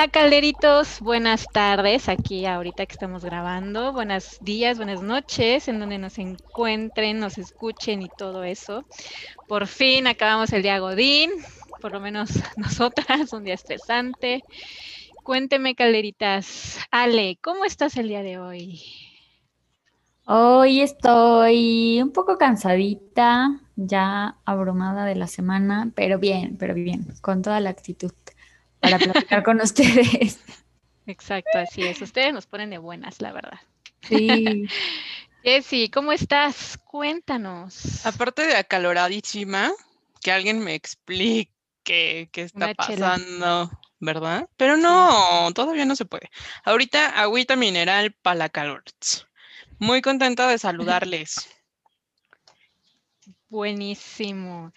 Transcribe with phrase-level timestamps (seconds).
[0.00, 5.98] Hola calderitos, buenas tardes aquí ahorita que estamos grabando, buenos días, buenas noches, en donde
[5.98, 8.86] nos encuentren, nos escuchen y todo eso.
[9.46, 11.30] Por fin acabamos el día Godín,
[11.82, 14.42] por lo menos nosotras, un día estresante.
[15.22, 18.80] Cuénteme calderitas, Ale, ¿cómo estás el día de hoy?
[20.24, 27.42] Hoy estoy un poco cansadita, ya abrumada de la semana, pero bien, pero bien, con
[27.42, 28.12] toda la actitud
[28.80, 30.40] para platicar con ustedes.
[31.06, 32.00] Exacto, así es.
[32.02, 33.60] Ustedes nos ponen de buenas, la verdad.
[34.02, 34.66] Sí.
[35.42, 36.78] Jessy, ¿cómo estás?
[36.84, 38.04] Cuéntanos.
[38.04, 39.72] Aparte de acaloradísima,
[40.22, 41.50] que alguien me explique
[41.84, 44.48] qué está pasando, ¿verdad?
[44.56, 46.30] Pero no, todavía no se puede.
[46.64, 48.84] Ahorita agüita mineral para la calor.
[49.78, 51.48] Muy contenta de saludarles.
[53.48, 54.72] Buenísimo.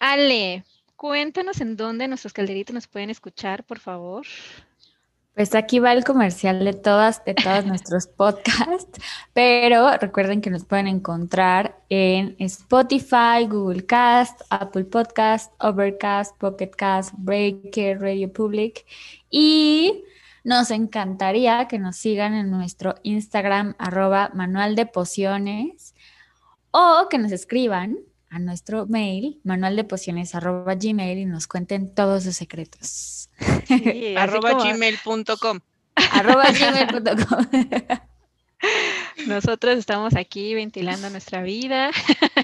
[0.00, 0.64] Ale,
[0.96, 4.26] Cuéntanos en dónde nuestros calderitos nos pueden escuchar, por favor.
[5.34, 8.98] Pues aquí va el comercial de todas, de todos nuestros podcasts,
[9.34, 17.12] pero recuerden que nos pueden encontrar en Spotify, Google Cast, Apple Podcast, Overcast, Pocket Cast,
[17.18, 18.86] Breaker, Radio Public
[19.28, 20.02] y
[20.42, 25.94] nos encantaría que nos sigan en nuestro Instagram arroba manual de pociones
[26.70, 27.98] o que nos escriban
[28.30, 33.30] a nuestro mail, manual de pociones arroba gmail y nos cuenten todos sus secretos.
[34.16, 35.60] arroba gmail.com.
[36.12, 37.46] Arroba gmail.com.
[39.26, 41.90] Nosotros estamos aquí ventilando nuestra vida.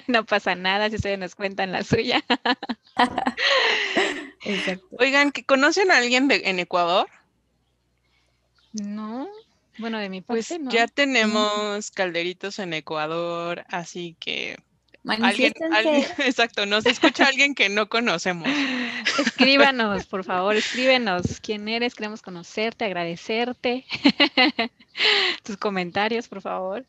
[0.07, 2.23] No pasa nada si ustedes nos cuentan la suya.
[4.99, 7.07] Oigan, ¿conocen a alguien en Ecuador?
[8.73, 9.27] No.
[9.77, 14.57] Bueno, de mi pues parte, pues Ya tenemos calderitos en Ecuador, así que
[15.05, 15.53] Alguien,
[16.19, 18.47] exacto, nos escucha alguien que no conocemos.
[19.19, 23.85] Escríbanos, por favor, escríbenos quién eres, queremos conocerte, agradecerte.
[25.43, 26.85] Tus comentarios, por favor.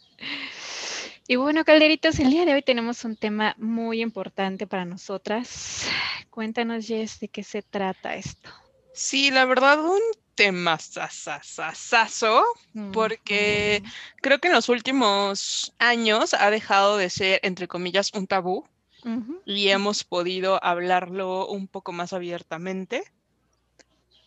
[1.26, 5.88] Y bueno, Calderitos, el día de hoy tenemos un tema muy importante para nosotras.
[6.30, 8.50] Cuéntanos, Jess, de qué se trata esto.
[8.92, 10.00] Sí, la verdad, un
[10.34, 12.45] tema sasasasazo,
[12.93, 13.83] porque
[14.21, 18.65] creo que en los últimos años ha dejado de ser, entre comillas, un tabú
[19.45, 23.05] y hemos podido hablarlo un poco más abiertamente.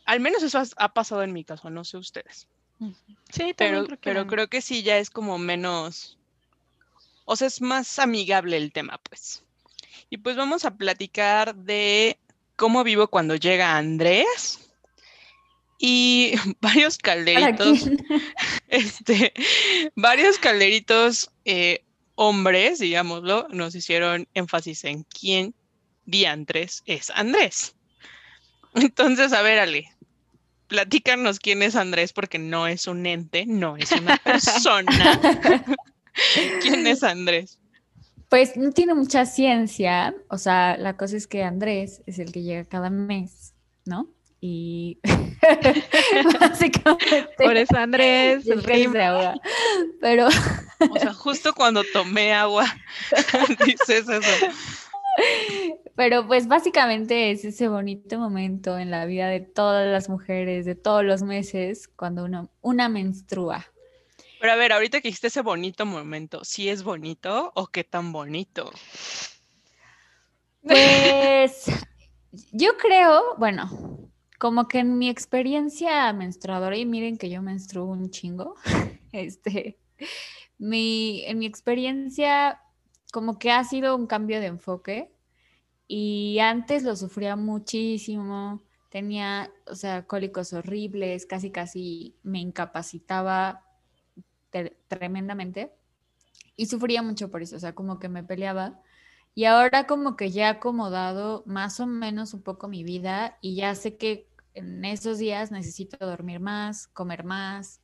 [0.06, 2.48] Al menos eso ha, pasado en mi caso, no sé ustedes.
[3.30, 6.18] Sí, pero, creo que pero creo que sí ya es como menos,
[7.26, 9.44] o sea, es más amigable el tema, pues.
[10.10, 12.18] Y pues vamos a platicar de
[12.56, 14.67] cómo vivo cuando llega Andrés
[15.78, 17.90] y varios calderitos,
[18.68, 19.34] este,
[19.96, 21.84] varios calderitos eh,
[22.16, 25.54] hombres, digámoslo, nos hicieron énfasis en quién
[26.06, 27.76] diantres es Andrés.
[28.74, 29.90] Entonces, a ver, Ale,
[30.68, 35.20] platícanos quién es Andrés, porque no es un ente, no es una persona.
[36.62, 37.60] ¿Quién es Andrés?
[38.30, 42.44] Pues no tiene mucha ciencia, o sea, la cosa es que Andrés es el que
[42.44, 43.54] llega cada mes,
[43.86, 44.10] ¿no?
[44.40, 45.00] Y
[46.40, 47.34] básicamente.
[47.38, 49.36] Por eso Andrés, el rey de agua.
[50.00, 50.28] Pero.
[50.28, 52.66] O sea, justo cuando tomé agua,
[53.66, 54.48] dices eso.
[55.96, 60.76] Pero pues básicamente es ese bonito momento en la vida de todas las mujeres, de
[60.76, 63.66] todos los meses, cuando uno, una menstrua.
[64.40, 68.12] Pero a ver, ahorita que dijiste ese bonito momento, ¿sí es bonito o qué tan
[68.12, 68.72] bonito?
[70.62, 71.66] Pues
[72.52, 78.10] yo creo, bueno, como que en mi experiencia menstruadora, y miren que yo menstruo un
[78.10, 78.56] chingo,
[79.12, 79.80] este,
[80.58, 82.62] mi, en mi experiencia
[83.12, 85.12] como que ha sido un cambio de enfoque
[85.88, 93.64] y antes lo sufría muchísimo, tenía, o sea, cólicos horribles, casi casi me incapacitaba
[94.88, 95.72] tremendamente
[96.56, 98.82] y sufría mucho por eso, o sea, como que me peleaba
[99.36, 103.56] y ahora como que ya he acomodado más o menos un poco mi vida y
[103.56, 104.27] ya sé que
[104.58, 107.82] en esos días necesito dormir más, comer más,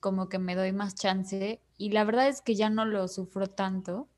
[0.00, 3.48] como que me doy más chance y la verdad es que ya no lo sufro
[3.48, 4.08] tanto.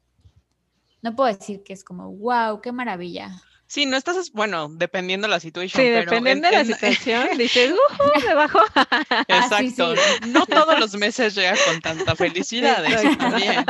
[1.02, 3.42] No puedo decir que es como, wow, qué maravilla.
[3.68, 5.82] Sí, no estás, bueno, dependiendo de la situación.
[5.82, 8.60] Sí, dependiendo de la situación, dices, uh, me bajó.
[9.28, 9.94] Exacto,
[10.28, 13.64] no todos los meses llega con tanta felicidad, eso también.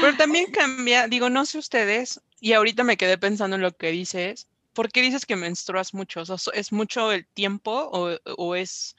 [0.00, 3.92] Pero también cambia, digo, no sé ustedes, y ahorita me quedé pensando en lo que
[3.92, 6.22] dices, ¿por qué dices que menstruas mucho?
[6.52, 7.70] ¿Es mucho el tiempo
[8.36, 8.96] o, es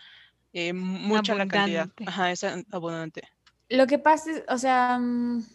[0.54, 1.90] eh, mucha la cantidad?
[2.06, 3.22] Ajá, es abundante.
[3.70, 5.46] Lo que pasa es, o sea, mm,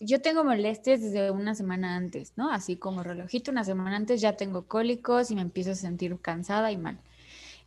[0.00, 2.50] yo tengo molestias desde una semana antes, ¿no?
[2.50, 6.70] Así como relojito, una semana antes ya tengo cólicos y me empiezo a sentir cansada
[6.72, 6.98] y mal.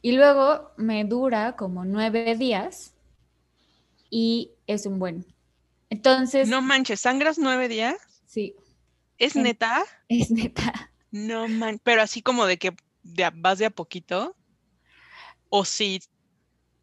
[0.02, 2.94] Y luego me dura como nueve días
[4.10, 5.26] y es un buen.
[5.90, 6.48] Entonces.
[6.48, 7.96] No manches, ¿sangras nueve días?
[8.26, 8.56] Sí.
[9.18, 9.84] ¿Es neta?
[10.10, 10.92] Es neta.
[11.16, 12.76] No manches, pero así como de que
[13.36, 14.36] vas de a poquito.
[15.48, 16.02] ¿O sí?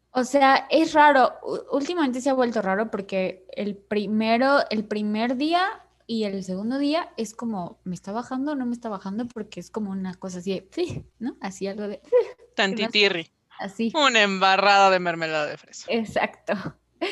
[0.09, 1.33] O sea, es raro.
[1.71, 7.13] Últimamente se ha vuelto raro porque el primero, el primer día y el segundo día
[7.15, 9.27] es como, ¿me está bajando o no me está bajando?
[9.27, 11.37] Porque es como una cosa así de, ¿no?
[11.39, 12.01] Así algo de...
[12.55, 13.29] Tantitirri.
[13.59, 13.93] Así.
[13.93, 15.85] Una embarrada de mermelada de fresa.
[15.89, 16.53] Exacto.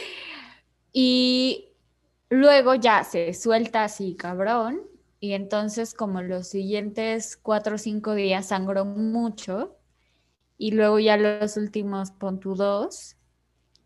[0.94, 1.70] Y
[2.30, 4.91] luego ya se suelta así, cabrón.
[5.22, 9.78] Y entonces como los siguientes cuatro o cinco días sangró mucho.
[10.58, 13.16] Y luego ya los últimos dos,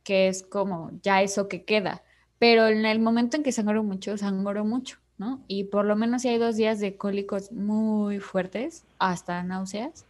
[0.04, 2.04] que es como ya eso que queda.
[2.40, 5.44] Pero en el momento en que sangró mucho, sangró mucho, ¿no?
[5.48, 10.06] Y por lo menos si hay dos días de cólicos muy fuertes, hasta náuseas.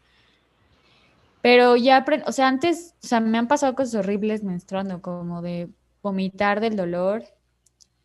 [1.41, 5.69] Pero ya, o sea, antes, o sea, me han pasado cosas horribles menstruando, como de
[6.03, 7.23] vomitar del dolor,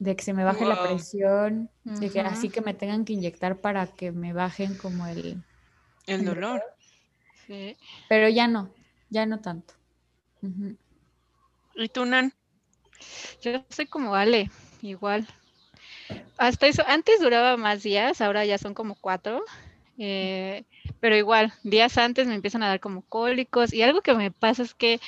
[0.00, 3.60] de que se me baje la presión, de que así que me tengan que inyectar
[3.60, 5.44] para que me bajen como el...
[6.06, 6.62] El, dolor.
[7.46, 7.76] Sí.
[8.08, 8.72] Pero ya no,
[9.10, 9.74] ya no tanto.
[11.74, 12.32] ¿Y tú, Nan?
[13.42, 14.50] Yo soy como Ale,
[14.80, 15.28] igual.
[16.38, 19.44] Hasta eso, antes duraba más días, ahora ya son como cuatro.
[19.98, 20.64] Eh,
[21.00, 24.62] pero igual, días antes me empiezan a dar como cólicos y algo que me pasa
[24.62, 24.98] es que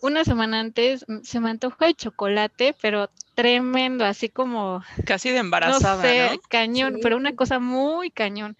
[0.00, 4.82] una semana antes mm, se me antoja el chocolate, pero tremendo, así como...
[5.04, 6.02] Casi de embarazada, ¿no?
[6.02, 8.56] Sé, cañón, pero una cosa muy cañón,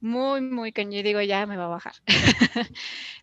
[0.00, 0.94] muy, muy cañón.
[0.94, 1.94] Y digo, ya me va a bajar.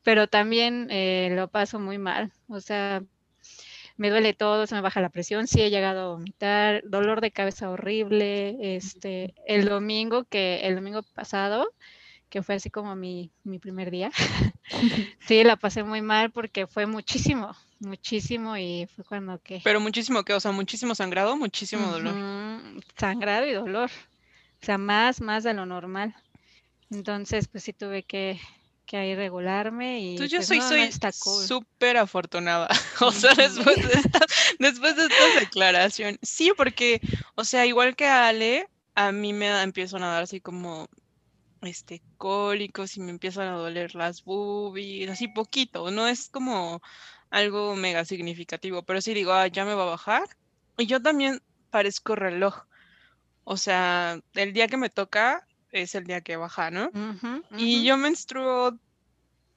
[0.03, 3.03] pero también eh, lo paso muy mal, o sea,
[3.97, 7.31] me duele todo, se me baja la presión, sí he llegado a vomitar, dolor de
[7.31, 11.71] cabeza horrible, este, el domingo, que el domingo pasado,
[12.31, 14.10] que fue así como mi, mi primer día.
[15.28, 19.60] sí, la pasé muy mal porque fue muchísimo, muchísimo y fue cuando que...
[19.63, 22.16] Pero muchísimo que, o sea, muchísimo sangrado, muchísimo dolor.
[22.98, 23.92] Sangrado y dolor,
[24.62, 26.16] o sea, más, más de lo normal.
[26.89, 28.39] Entonces, pues sí tuve que,
[28.86, 30.12] que ahí regularme y...
[30.12, 32.69] Entonces yo pues, soy soy súper afortunada,
[33.01, 34.19] o sea, después de, esta,
[34.60, 36.18] después de esta declaración.
[36.22, 37.01] Sí, porque,
[37.36, 40.88] o sea, igual que Ale, a mí me empiezan a dar así como
[41.61, 46.81] este, cólicos y me empiezan a doler las boobies, así poquito, no es como
[47.29, 50.23] algo mega significativo, pero sí digo, ah, ya me va a bajar.
[50.77, 52.63] Y yo también parezco reloj.
[53.43, 56.91] O sea, el día que me toca es el día que baja, ¿no?
[57.57, 58.77] Y yo menstruo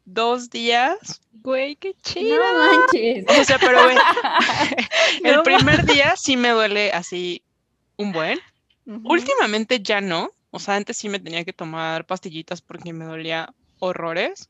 [0.04, 1.20] dos días.
[1.32, 2.36] Güey, qué chido.
[2.36, 3.24] No manches.
[3.28, 3.96] O sea, pero güey,
[5.24, 7.42] el primer día sí me duele así
[7.96, 8.38] un buen.
[8.86, 13.52] Últimamente ya no, o sea, antes sí me tenía que tomar pastillitas porque me dolía
[13.80, 14.48] horrores.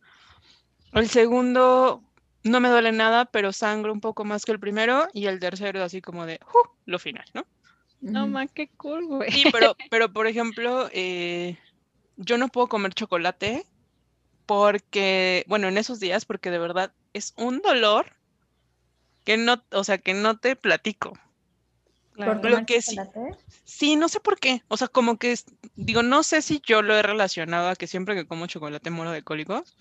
[0.92, 2.02] El segundo
[2.42, 5.08] no me duele nada, pero sangro un poco más que el primero.
[5.14, 7.46] Y el tercero así como de, uh, lo final, ¿no?
[8.02, 9.32] No, más qué cool, güey.
[9.32, 11.56] Sí, pero, pero por ejemplo, eh,
[12.18, 13.64] yo no puedo comer chocolate
[14.44, 18.12] porque, bueno, en esos días, porque de verdad es un dolor
[19.24, 21.14] que no, o sea, que no te platico.
[22.16, 22.96] ¿Por lo que sí,
[23.64, 24.62] sí, no sé por qué.
[24.68, 25.36] O sea, como que,
[25.74, 29.10] digo, no sé si yo lo he relacionado a que siempre que como chocolate muero
[29.10, 29.76] de cólicos,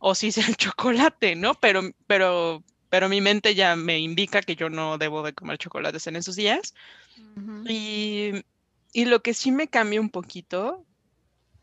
[0.00, 1.54] o si es el chocolate, ¿no?
[1.54, 6.06] Pero, pero, pero mi mente ya me indica que yo no debo de comer chocolates
[6.08, 6.74] en esos días.
[7.68, 8.32] y,
[8.92, 10.84] y, lo que sí me cambia un poquito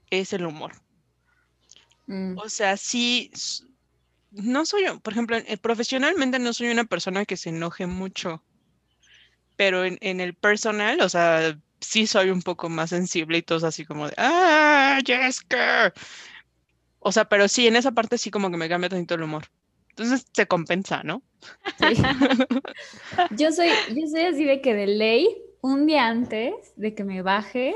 [0.10, 0.72] es el humor.
[2.08, 2.38] Mm.
[2.38, 3.32] O sea, sí,
[4.32, 8.42] no soy, por ejemplo, eh, profesionalmente no soy una persona que se enoje mucho
[9.62, 13.86] pero en, el personal, o sea, sí soy un poco más sensible y todo así
[13.86, 15.94] como de, ah, Jessica.
[16.98, 19.44] O sea, pero sí, en esa parte sí como que me cambia tanto el humor.
[19.90, 21.22] Entonces se compensa, ¿no?
[21.78, 21.94] Sí.
[23.38, 25.28] yo, soy, yo soy así de que de ley,
[25.62, 27.76] un día antes de que me baje,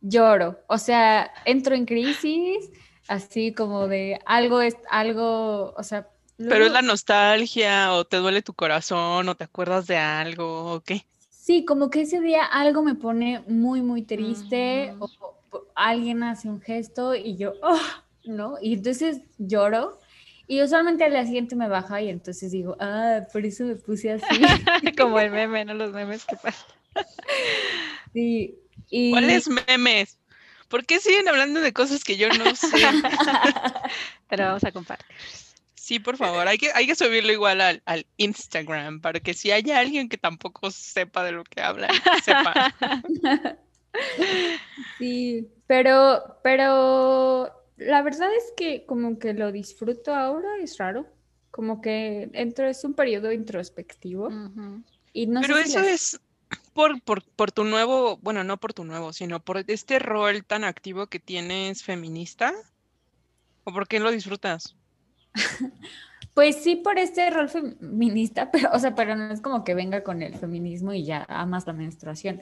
[0.00, 0.58] lloro.
[0.66, 2.68] O sea, entro en crisis,
[3.06, 6.08] así como de algo es algo, o sea.
[6.36, 10.80] Pero es la nostalgia, o te duele tu corazón, o te acuerdas de algo, o
[10.80, 11.06] qué.
[11.42, 15.10] Sí, como que ese día algo me pone muy, muy triste o,
[15.74, 17.80] alguien hace un gesto y yo, oh,
[18.22, 18.58] ¿no?
[18.62, 19.98] Y entonces lloro
[20.46, 24.12] y usualmente al día siguiente me baja y entonces digo, ah, por eso me puse
[24.12, 24.24] así.
[24.96, 25.74] como el meme, ¿no?
[25.74, 26.68] Los memes que pasan.
[28.12, 28.56] sí.
[28.88, 29.10] Y...
[29.10, 30.20] ¿Cuáles memes?
[30.68, 32.68] ¿Por qué siguen hablando de cosas que yo no sé?
[34.28, 35.16] Pero vamos a compartir.
[35.92, 39.78] Sí, por favor, hay que, hay que subirlo igual al, Instagram para que si haya
[39.78, 41.88] alguien que tampoco sepa de lo que habla,
[42.24, 42.74] sepa.
[44.96, 51.06] Sí, pero, pero la verdad es que como que lo disfruto ahora, es raro.
[51.50, 54.28] Como que entro, es un periodo introspectivo.
[54.28, 54.82] Ujú.
[55.12, 56.20] Y no Pero sé si eso es
[56.72, 60.64] por, por, por tu nuevo, bueno, no por tu nuevo, sino por este rol tan
[60.64, 62.54] activo que tienes feminista.
[63.64, 64.74] ¿O por qué lo disfrutas?
[66.34, 70.02] Pues sí, por este rol feminista, pero, o sea, pero no es como que venga
[70.02, 72.40] con el feminismo y ya amas la menstruación.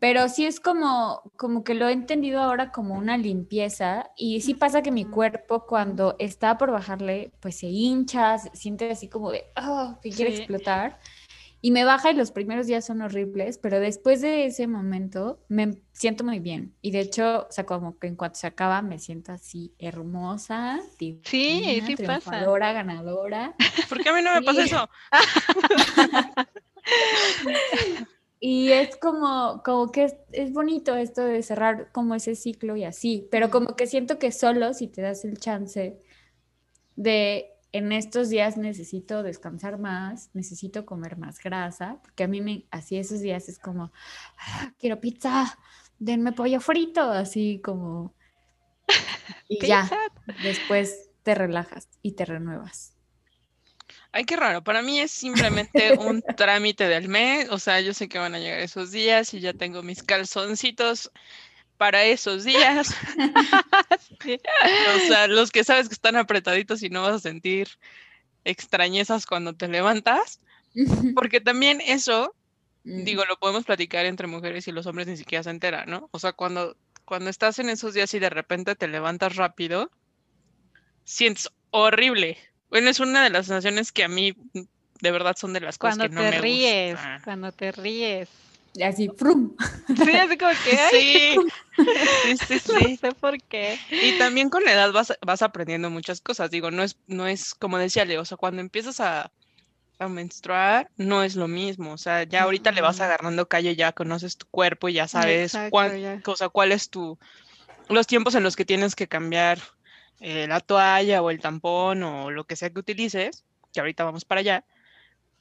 [0.00, 4.10] Pero sí es como, como que lo he entendido ahora como una limpieza.
[4.16, 8.90] Y sí pasa que mi cuerpo cuando está por bajarle, pues se hincha, se siente
[8.90, 10.38] así como de, oh, que quiere Sí.
[10.38, 10.98] explotar.
[11.60, 15.78] Y me baja y los primeros días son horribles, pero después de ese momento me
[15.92, 16.76] siento muy bien.
[16.82, 20.78] Y de hecho, o sea, como que en cuanto se acaba me siento así hermosa,
[20.98, 22.30] Sí, divina, sí pasa.
[22.30, 23.54] triunfadora, ganadora.
[23.88, 24.68] ¿Por qué a mí no me pasa Sí.
[24.68, 24.88] eso?
[28.40, 32.84] Y es como, como que es, es bonito esto de cerrar como ese ciclo y
[32.84, 36.00] así, pero como que siento que solo si te das el chance
[36.94, 42.64] de en estos días necesito descansar más, necesito comer más grasa, porque a mí me,
[42.70, 43.92] así esos días es como,
[44.38, 45.58] "Ah, quiero pizza,
[45.98, 48.14] denme pollo frito, así como...
[49.50, 49.90] Y ya,
[50.42, 52.94] después te relajas y te renuevas.
[54.12, 54.62] Ay, qué raro.
[54.62, 57.48] Para mí es simplemente un trámite del mes.
[57.50, 61.10] O sea, yo sé que van a llegar esos días y ya tengo mis calzoncitos
[61.78, 62.94] para esos días.
[64.20, 64.38] Sí.
[64.96, 67.68] O sea, los que sabes que están apretaditos y no vas a sentir
[68.44, 70.40] extrañezas cuando te levantas.
[71.14, 72.34] Porque también eso,
[72.84, 73.04] Mm.
[73.04, 76.08] digo, lo podemos platicar entre mujeres y los hombres ni siquiera se enteran, ¿no?
[76.12, 79.90] O sea, cuando, cuando estás en esos días y de repente te levantas rápido,
[81.04, 82.38] sientes horrible.
[82.70, 84.34] Bueno, es una de las sensaciones que a mí
[85.00, 87.22] de verdad son de las cosas Cuando que no te me ríes, gustan.
[87.22, 88.28] cuando te ríes.
[88.74, 89.56] Y así, ¡frum!
[89.88, 93.78] Sí, así como que, ay, Sí, sí, sí, no sé por qué.
[93.90, 96.50] Y también con la edad vas, vas aprendiendo muchas cosas.
[96.50, 99.32] Digo, no es, no es como decía Leo, o sea, cuando empiezas a,
[99.98, 101.92] a menstruar, no es lo mismo.
[101.92, 105.54] O sea, ya ahorita le vas agarrando calle, ya conoces tu cuerpo y ya sabes
[105.54, 106.22] Exacto, cuán- ya.
[106.26, 107.18] o sea, cuál es tu,
[107.88, 109.58] los tiempos en los que tienes que cambiar
[110.20, 114.24] eh, la toalla o el tampón o lo que sea que utilices, que ahorita vamos
[114.24, 114.64] para allá.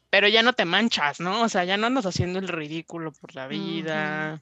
[0.09, 1.41] Pero ya no te manchas, ¿no?
[1.41, 4.41] O sea, ya no andas haciendo el ridículo por la vida.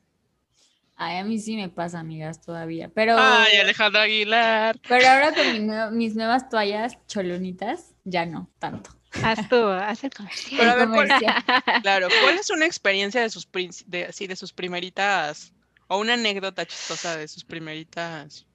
[0.95, 2.89] Ay, a mí sí me pasa, amigas, todavía.
[2.93, 4.79] Pero, Ay, Alejandra Aguilar.
[4.87, 8.91] pero ahora con mi nue- mis nuevas toallas cholonitas, ya no tanto.
[9.23, 10.55] Haz tú, haz el comercial.
[10.57, 11.43] Pero a ver, ¿cuál- comercial.
[11.83, 13.47] Claro, ¿cuál es una experiencia de sus,
[13.87, 15.51] de, así, de sus primeritas,
[15.87, 18.45] o una anécdota chistosa de sus primeritas,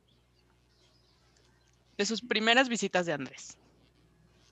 [1.99, 3.59] de sus primeras visitas de Andrés?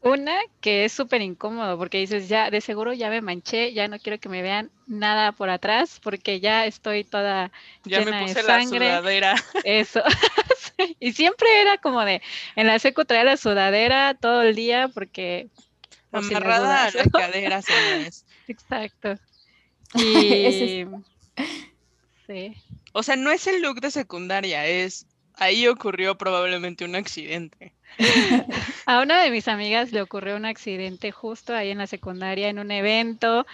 [0.09, 3.99] Una que es súper incómodo porque dices, ya, de seguro ya me manché, ya no
[3.99, 7.51] quiero que me vean nada por atrás porque ya estoy toda
[7.85, 8.87] Ya me Llena de puse la sangre.
[8.89, 9.35] sudadera.
[9.65, 10.03] eso.
[10.79, 12.23] Sí, Y siempre era como de,
[12.55, 15.49] en la secu traía la sudadera todo el día porque...
[16.13, 18.25] si Amarrada a la cadera, señores.
[18.47, 19.15] Exacto.
[19.95, 20.85] Y...
[22.27, 22.55] Sí.
[22.93, 27.73] O sea, no es el look de secundaria, es ahí ocurrió probablemente un accidente.
[28.87, 32.59] A una de mis amigas le ocurrió un accidente justo ahí en la secundaria, en
[32.59, 33.47] un evento,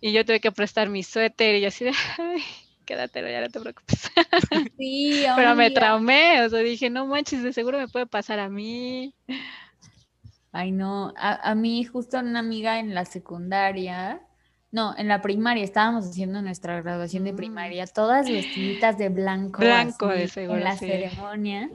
[0.00, 2.42] y yo tuve que prestar mi suéter y yo así de, ay,
[2.86, 4.10] quédatelo, ya no te preocupes.
[4.76, 8.48] Sí, Pero me traumé, o sea, dije, no manches, de seguro me puede pasar a
[8.48, 9.14] mí.
[10.52, 11.12] Ay, no.
[11.16, 14.20] A, a mí, justo una amiga en la secundaria,
[14.70, 17.36] no, en la primaria, estábamos haciendo nuestra graduación de Mm.
[17.36, 20.86] primaria, todas vestiditas de blanco, Blanco, de seguro, en la sí.
[20.86, 21.70] ceremonia,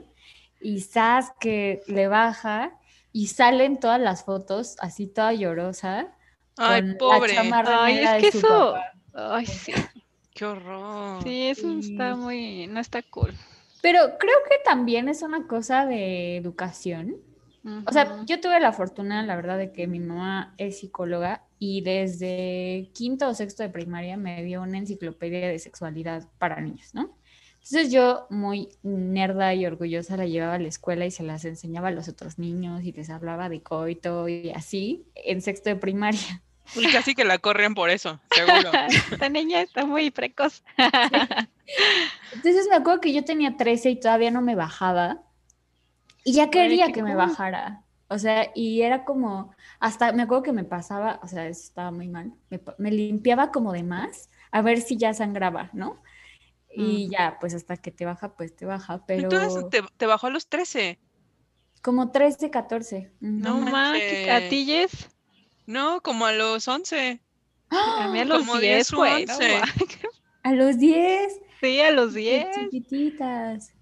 [0.62, 2.78] y Sas que le baja
[3.12, 6.14] y salen todas las fotos así toda llorosa.
[6.56, 7.34] Ay, con la pobre.
[7.34, 8.92] chamarra Ay, es de que su eso, papá.
[9.14, 9.72] ay, sí,
[10.34, 11.22] Qué horror.
[11.22, 13.34] sí, eso está muy, no está cool.
[13.82, 17.16] Pero creo que también es una cosa de educación.
[17.86, 21.82] O sea, yo tuve la fortuna, la verdad, de que mi mamá es psicóloga y
[21.82, 27.11] desde quinto o sexto de primaria me dio una enciclopedia de sexualidad para niños, ¿no?
[27.64, 31.88] Entonces yo, muy nerda y orgullosa, la llevaba a la escuela y se las enseñaba
[31.88, 36.42] a los otros niños y les hablaba de coito y así en sexto de primaria.
[36.74, 38.70] Y casi que la corren por eso, seguro.
[39.12, 40.64] Esta niña está muy precoz.
[42.34, 45.22] Entonces me acuerdo que yo tenía 13 y todavía no me bajaba.
[46.24, 47.82] Y ya quería que me bajara.
[48.08, 51.90] O sea, y era como, hasta me acuerdo que me pasaba, o sea, eso estaba
[51.90, 52.32] muy mal.
[52.78, 56.02] Me limpiaba como de más, a ver si ya sangraba, ¿no?
[56.74, 57.12] Y Ujú.
[57.12, 60.30] ya, pues hasta que te baja, pues te baja, pero Entonces te, te bajó a
[60.30, 60.98] los 13.
[61.82, 63.12] como 13, 14.
[63.20, 63.30] ujú.
[63.30, 64.50] No No ma, ¿qué- ¿a manches.
[64.50, 65.08] ti, Jess?
[65.66, 67.20] No, como a los 11.
[67.70, 69.26] A mí a los Como 10, 10 o güey.
[69.26, 69.58] no 11.
[69.60, 69.64] ma.
[70.44, 72.46] A los 10, Sí, a los qué 10.
[72.64, 73.72] chiquititas.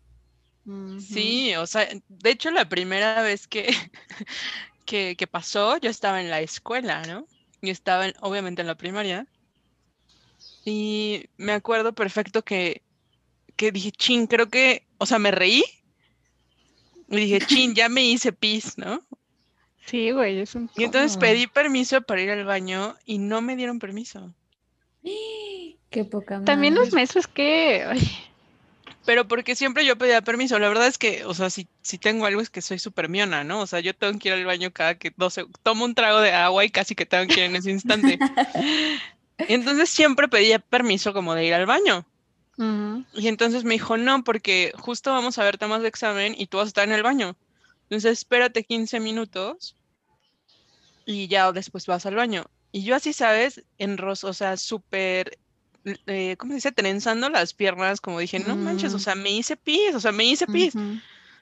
[1.01, 3.67] Sí, o sea, de hecho la primera vez que,
[4.87, 7.27] que, que pasó, yo estaba en la escuela, ¿no?
[7.61, 9.27] Y estaba en- obviamente en la primaria.
[10.65, 12.83] Y me acuerdo perfecto que,
[13.57, 15.65] que dije, chin, creo que, o sea, me reí.
[17.09, 19.03] Y dije, chin, ya me hice pis, ¿no?
[19.87, 23.57] Sí, güey, es un Y entonces pedí permiso para ir al baño y no me
[23.57, 24.33] dieron permiso.
[25.91, 26.95] Qué poca También los madre.
[26.95, 28.09] maestros que, ay,
[29.05, 30.59] Pero porque siempre yo pedía permiso.
[30.61, 33.43] La verdad es que, o sea, si, si tengo algo es que soy súper miona,
[33.43, 33.61] ¿no?
[33.61, 36.33] O sea, yo tengo que ir al baño cada que 12, tomo un trago de
[36.33, 38.19] agua y casi que tengo que ir en ese instante.
[39.49, 42.07] Y entonces siempre pedía permiso como de ir al baño.
[43.13, 46.59] Y entonces me dijo, no, porque justo vamos a ver temas de examen y tú
[46.59, 47.37] vas a estar en el baño.
[47.85, 49.77] Entonces espérate 15 minutos
[51.05, 52.45] y ya después vas al baño.
[52.73, 53.65] Y yo así, ¿sabes?
[53.79, 55.39] En ros, o sea, súper,
[56.07, 56.73] eh, ¿cómo se dice?
[56.73, 59.01] Trenzando las piernas, como dije, no manches, o Mm.
[59.01, 60.75] sea, me hice pis, o sea, me hice pis.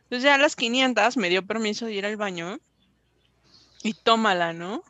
[0.05, 2.59] Entonces ya a las 500 me dio permiso de ir al baño
[3.83, 4.83] y tómala, ¿no?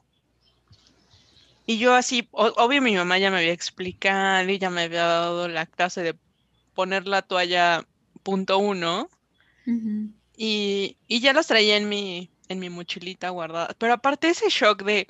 [1.68, 5.04] Y yo así, o- obvio mi mamá ya me había explicado y ya me había
[5.04, 6.16] dado la clase de
[6.74, 7.86] poner la toalla
[8.24, 9.08] punto uno.
[10.36, 13.74] Y, y ya las traía en mi, en mi mochilita guardada.
[13.78, 15.06] Pero aparte ese shock de,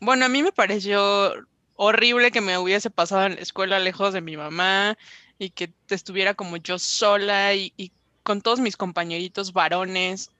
[0.00, 1.32] bueno, a mí me pareció
[1.76, 4.96] horrible que me hubiese pasado en la escuela lejos de mi mamá
[5.38, 10.30] y que estuviera como yo sola y, y con todos mis compañeritos varones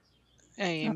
[0.57, 0.93] eh,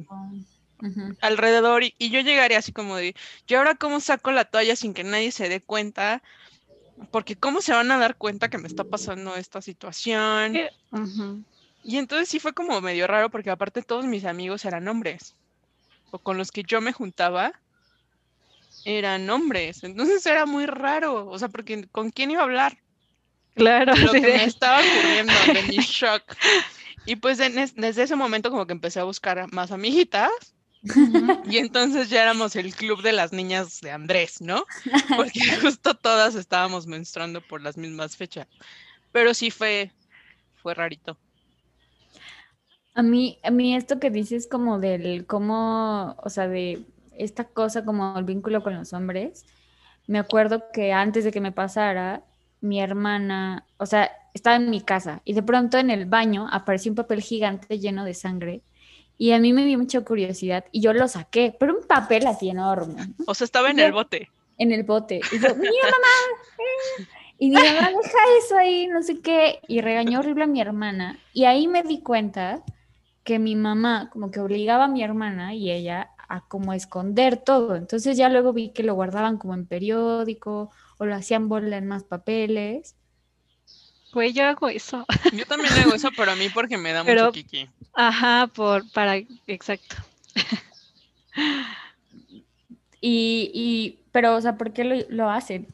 [1.21, 3.15] Alrededor y, y yo llegaría así como de,
[3.47, 6.21] ¿yo ahora cómo saco la toalla sin que nadie se dé cuenta?
[7.11, 10.55] Porque ¿cómo se van a dar cuenta que me está pasando esta situación?
[11.83, 15.35] Y entonces sí fue como medio raro porque aparte todos mis amigos eran hombres.
[16.11, 17.53] O con los que yo me juntaba
[18.85, 19.83] eran hombres.
[19.83, 21.27] Entonces era muy raro.
[21.27, 22.77] O sea, porque ¿con quién iba a hablar?
[23.55, 26.23] Claro, Lo que de- me estaba ocurriendo de mi shock.
[27.05, 30.29] Y pues en es- desde ese momento como que empecé a buscar más amiguitas.
[30.81, 34.63] Y entonces ya éramos el club de las niñas de Andrés, ¿no?
[35.17, 38.47] Porque justo todas estábamos menstruando por las mismas fechas.
[39.11, 39.91] Pero sí fue,
[40.61, 41.17] fue rarito.
[42.93, 46.85] A mí, a mí esto que dices como del cómo, o sea, de
[47.17, 49.45] esta cosa como el vínculo con los hombres,
[50.07, 52.23] me acuerdo que antes de que me pasara,
[52.61, 56.91] mi hermana, o sea, estaba en mi casa y de pronto en el baño apareció
[56.91, 58.63] un papel gigante lleno de sangre
[59.19, 62.49] y a mí me dio mucha curiosidad y yo lo saqué, pero un papel así
[62.49, 63.13] enorme, ¿no?
[63.27, 64.31] O sea, estaba en Yo- el bote.
[64.57, 65.19] en el bote.
[65.31, 67.05] Y yo, mira mamá.
[67.37, 69.59] Y mi mamá, deja eso ahí, no sé qué.
[69.67, 71.17] Y regañó horrible a mi hermana.
[71.33, 72.63] Y ahí me di cuenta
[73.23, 77.75] que mi mamá como que obligaba a mi hermana y ella a como esconder todo.
[77.75, 81.87] Entonces ya luego vi que lo guardaban como en periódico o lo hacían bola en
[81.87, 82.95] más papeles.
[84.13, 85.05] Güey, yo hago eso.
[85.33, 87.69] Yo también hago eso, pero a mí porque me da Pero- mucho kiki.
[87.93, 89.17] Ajá, por, para,
[89.47, 89.95] exacto.
[93.01, 95.67] Y, y pero, o sea, ¿por qué lo, lo hacen?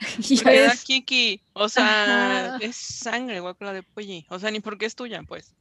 [0.42, 1.40] Porque da kiki.
[1.54, 2.58] O sea, Ajá.
[2.60, 4.24] es sangre, guacala de pollo.
[4.28, 5.54] O sea, ni porque es tuya, pues.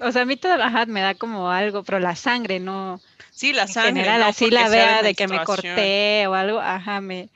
[0.00, 3.52] O sea, a mí toda ajá, me da como algo, pero la sangre no, Sí,
[3.52, 3.92] la en sangre.
[3.92, 7.28] general, no así la vea de que me corté o algo, ajá, me,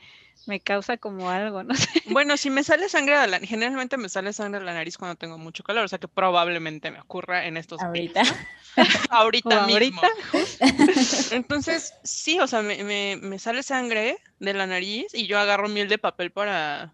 [0.46, 1.88] me causa como algo, no sé.
[2.07, 5.16] Bueno, si me sale sangre de la generalmente me sale sangre de la nariz cuando
[5.16, 8.22] tengo mucho calor, o sea que probablemente me ocurra en estos ahorita.
[8.22, 8.35] días,
[9.11, 10.02] ahorita mismo.
[10.02, 10.59] ahorita,
[11.30, 15.68] Entonces, sí, o sea, me, me- me sale sangre de la nariz y yo agarro
[15.68, 16.92] miel de papel para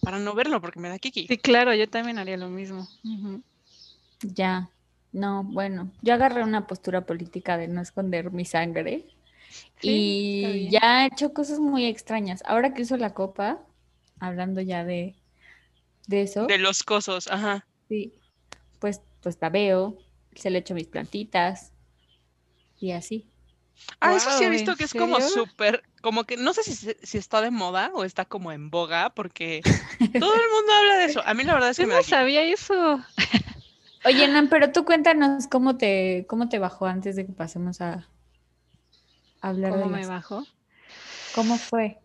[0.00, 1.26] para no verlo porque me da kiki.
[1.26, 2.88] Sí, claro, yo también haría lo mismo.
[4.22, 4.70] Ya,
[5.12, 9.04] no, bueno, yo agarré una postura política de no esconder mi sangre
[9.80, 10.20] Sí,
[10.62, 12.42] y ya he hecho cosas muy extrañas.
[12.44, 13.60] Ahora que uso la copa,
[14.18, 15.14] hablando ya de,
[16.06, 17.66] de eso, De los cosos, ajá.
[17.88, 18.12] sí,
[18.80, 19.98] pues, pues la veo,
[20.34, 21.72] se le echo mis plantitas
[22.80, 23.26] y así.
[24.00, 26.74] Ah, eso sí he visto ¿en que es como súper, como que no sé si,
[26.74, 29.60] si está de moda o está como en boga porque
[30.18, 31.22] todo el mundo habla de eso.
[31.24, 33.00] A mí la verdad es que Yo me no sabía eso.
[34.04, 38.08] Oye, Nan, pero tú cuéntanos cómo te, cómo te bajó antes de que pasemos a
[39.40, 40.46] hablar de ¿Cómo me las- bajó?
[41.34, 41.98] ¿Cómo fue?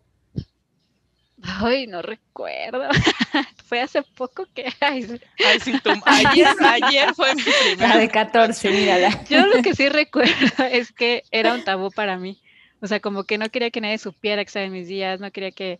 [1.42, 2.88] Ay, no recuerdo.
[3.66, 4.66] Fue hace poco que...
[4.80, 5.20] ay, sí.
[5.44, 9.24] Ay, sí, tú- ayer, ayer fue mi La primera de 14, mírala.
[9.28, 10.32] Yo lo que sí recuerdo
[10.70, 12.40] es que era un tabú para mí.
[12.80, 15.30] O sea, como que no quería que nadie supiera que estaba en mis días, no
[15.32, 15.78] quería que,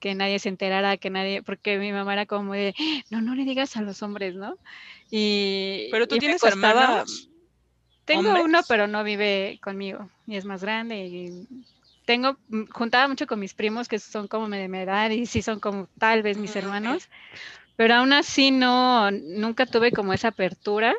[0.00, 2.74] que nadie se enterara, que nadie, porque mi mamá era como de,
[3.10, 4.56] no, no le digas a los hombres, ¿no?
[5.10, 7.28] Y, Pero tú y me tienes costaba- hermanos.
[8.06, 10.96] Tengo uno, pero no vive conmigo y es más grande.
[11.06, 11.46] Y
[12.06, 15.42] tengo, mm, juntaba mucho con mis primos que son como de mi edad y sí
[15.42, 17.08] son como tal vez mis hermanos,
[17.74, 20.94] Pero aún así no, nunca tuve como esa apertura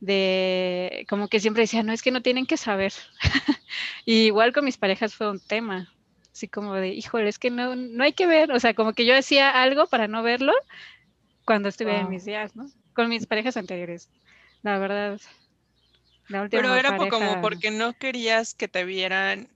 [0.00, 2.92] de, como que siempre decía, no, es que no tienen que saber.
[4.04, 5.92] y igual con mis parejas fue un tema,
[6.32, 9.04] así como de, híjole, es que no, no hay que ver, o sea, como que
[9.04, 10.52] yo hacía algo para no verlo
[11.44, 12.66] cuando estuve en mis días, ¿no?
[12.94, 14.08] Con mis parejas anteriores,
[14.62, 15.20] la verdad.
[16.30, 19.48] La última Pero era como porque no querías que te vieran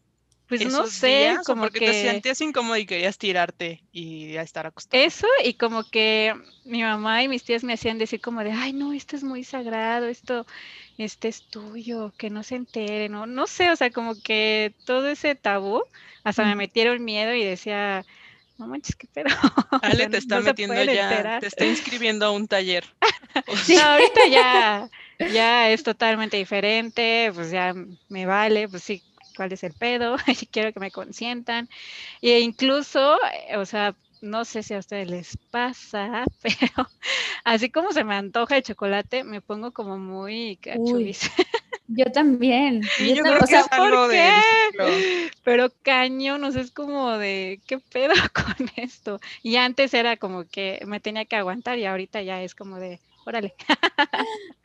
[0.47, 1.87] pues no sé, como porque que...
[1.87, 5.03] te sentías incómodo y querías tirarte y estar acostado.
[5.03, 6.35] Eso y como que
[6.65, 9.43] mi mamá y mis tías me hacían decir como de, ay no, esto es muy
[9.43, 10.47] sagrado, esto,
[10.99, 15.09] este es tuyo, que no se entere, no, no sé, o sea, como que todo
[15.09, 15.83] ese tabú,
[16.25, 18.05] hasta me metieron miedo y decía,
[18.59, 19.29] no manches, qué pedo.
[19.83, 22.85] Ale te está metiendo ya, te está inscribiendo a un taller.
[23.65, 23.77] sí.
[23.77, 24.91] ahorita ya,
[25.33, 27.75] ya es totalmente diferente, pues ya
[28.09, 29.03] me vale, pues sí,
[29.37, 30.17] cuál es el pedo,
[30.51, 31.69] quiero que me consientan.
[32.23, 36.89] E incluso, eh, o sea, no sé si a ustedes les pasa, pero
[37.45, 41.31] así como se me antoja el chocolate, me pongo como muy cachubis.
[41.87, 42.83] Yo también.
[42.99, 48.15] yo, creo que es algo de Pero caño, no sé, es como de, ¿qué pedo
[48.33, 49.21] con esto?
[49.43, 53.01] Y antes era como que me tenía que aguantar y ahorita ya es como de,
[53.25, 53.55] órale.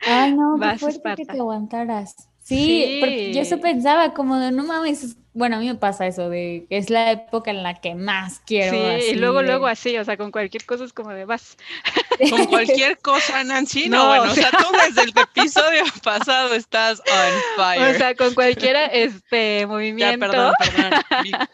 [0.01, 2.15] Ay, no, Vas, qué que te aguantaras.
[2.49, 6.29] Sí, porque yo eso pensaba como de no mames, bueno, a mí me pasa eso
[6.29, 8.71] de que es la época en la que más quiero.
[8.99, 11.57] Sí, y luego, luego así, o sea, con cualquier cosa es como de vas.
[12.29, 17.41] Con cualquier cosa, Nancy, no, bueno, o sea, tú desde el episodio pasado estás on
[17.55, 17.95] fire.
[17.95, 20.25] O sea, con cualquier este movimiento.
[20.25, 20.99] Ya, perdón, perdón,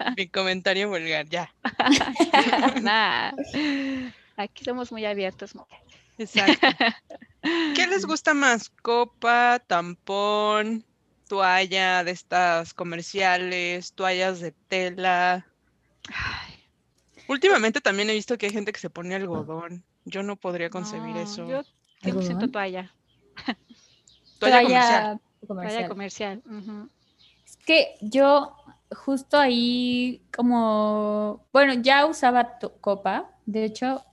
[0.18, 1.54] mi, comentario vulgar, ya.
[2.82, 3.36] Nada,
[4.38, 5.54] aquí somos muy abiertos,
[6.18, 6.68] Exacto.
[7.76, 8.70] ¿Qué les gusta más?
[8.82, 10.84] ¿Copa, tampón,
[11.28, 15.46] toalla de estas comerciales, toallas de tela?
[17.28, 19.84] Últimamente también he visto que hay gente que se pone algodón.
[20.06, 21.48] Yo no podría concebir eso.
[21.48, 21.64] Yo
[22.22, 22.94] siento toalla.
[24.40, 25.22] toalla, comercial.
[25.48, 26.44] Toalla comercial.
[27.46, 28.56] Es que yo
[28.92, 33.32] justo ahí como, bueno, ya usaba copa.
[33.46, 34.04] De hecho,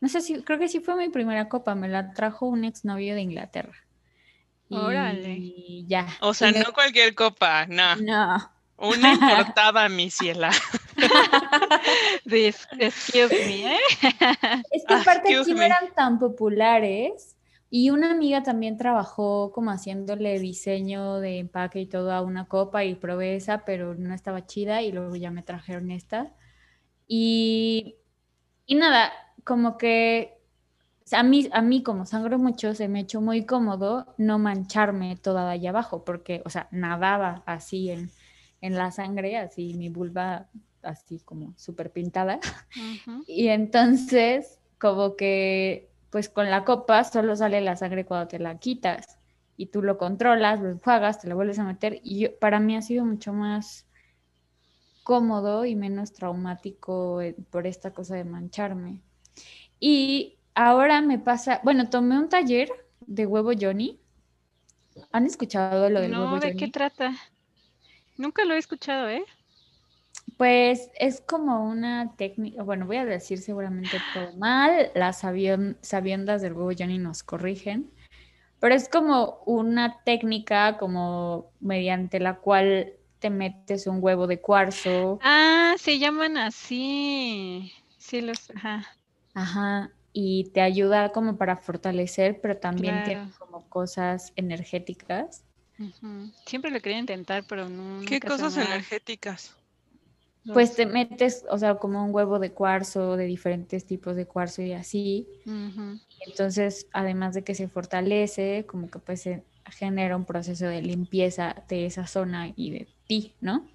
[0.00, 3.14] no sé si, creo que sí fue mi primera copa, me la trajo un exnovio
[3.14, 3.76] de Inglaterra.
[4.70, 5.36] Órale.
[5.38, 6.06] Y ya.
[6.20, 7.96] O sea, no cualquier copa, no.
[7.96, 8.50] No.
[8.76, 10.50] Una importada, mi ciela.
[12.24, 13.78] Excuse me, ¿eh?
[14.70, 17.36] Es que aparte aquí no eran tan populares.
[17.72, 22.84] Y una amiga también trabajó como haciéndole diseño de empaque y todo a una copa
[22.84, 26.32] y probé esa, pero no estaba chida y luego ya me trajeron esta.
[27.06, 27.96] Y,
[28.66, 29.12] y nada,
[29.44, 30.40] como que
[31.12, 35.46] a mí, a mí como sangro mucho se me echó muy cómodo no mancharme toda
[35.46, 38.10] de allá abajo, porque, o sea, nadaba así en,
[38.60, 40.48] la sangre, así mi vulva
[40.82, 42.40] así como súper pintada.
[43.26, 48.58] Y entonces, como que, pues con la copa solo sale la sangre cuando te la
[48.58, 49.18] quitas
[49.56, 52.00] y tú lo controlas, lo enjuagas, te lo vuelves a meter.
[52.02, 53.86] Y para mí ha sido mucho más
[55.02, 59.02] cómodo y menos traumático eh, por esta cosa de mancharme.
[59.80, 62.70] Y ahora me pasa, bueno, tomé un taller
[63.06, 63.98] de huevo Johnny.
[65.12, 66.40] ¿Han escuchado lo del huevo Johnny?
[66.40, 67.12] No, ¿de qué trata?
[68.18, 69.24] Nunca lo he escuchado, ¿eh?
[70.36, 76.52] Pues es como una técnica, bueno, voy a decir seguramente todo mal, las sabiendas del
[76.54, 77.90] huevo Johnny nos corrigen,
[78.58, 85.18] pero es como una técnica como mediante la cual te metes un huevo de cuarzo.
[85.22, 87.72] Ah, se llaman así.
[87.98, 88.86] Sí, los, ajá.
[89.34, 95.44] Ajá, y te ayuda como para fortalecer, pero también tiene como cosas energéticas.
[96.46, 98.00] Siempre lo quería intentar, pero no.
[98.06, 99.56] ¿Qué cosas energéticas?
[100.52, 104.62] Pues te metes, o sea, como un huevo de cuarzo, de diferentes tipos de cuarzo
[104.62, 105.28] y así.
[106.26, 111.64] Entonces, además de que se fortalece, como que pues se genera un proceso de limpieza
[111.68, 113.68] de esa zona y de ti, ¿no?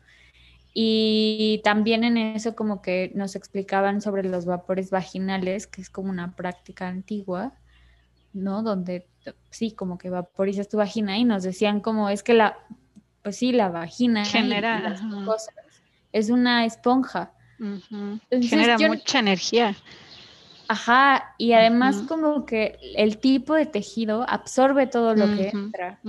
[0.77, 6.09] Y también en eso como que nos explicaban sobre los vapores vaginales, que es como
[6.09, 7.53] una práctica antigua,
[8.33, 8.61] ¿no?
[8.61, 9.07] Donde
[9.51, 12.57] sí, como que vaporizas tu vagina y nos decían como es que la,
[13.23, 14.97] pues sí, la vagina genera
[16.11, 17.31] es una esponja.
[18.29, 19.75] genera mucha energía.
[20.67, 25.99] Ajá, y además como que el tipo de tejido absorbe todo lo que entra.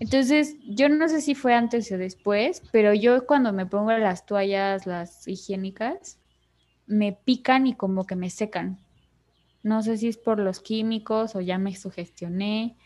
[0.00, 4.24] Entonces, yo no sé si fue antes o después, pero yo cuando me pongo las
[4.26, 6.18] toallas, las higiénicas,
[6.86, 8.78] me pican y como que me secan.
[9.62, 12.76] No sé si es por los químicos o ya me sugestioné,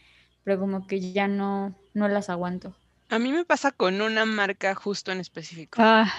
[0.42, 2.76] pero como que ya no, no las aguanto.
[3.08, 5.80] A mí me pasa con una marca justo en específico.
[5.80, 6.12] Ah,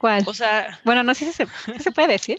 [0.00, 0.24] ¿Cuál?
[0.26, 1.46] O sea, bueno, no sé si se,
[1.78, 2.38] se puede decir.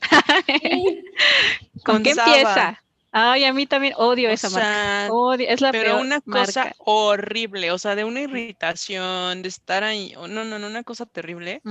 [1.84, 2.82] ¿Con, Con qué empieza?
[3.12, 4.68] Ay, a mí también odio o esa marca.
[4.68, 6.76] sea, Odio, es la pero peor una cosa marca.
[6.80, 11.62] horrible, o sea, de una irritación, de estar ahí, no, no, no, una cosa terrible.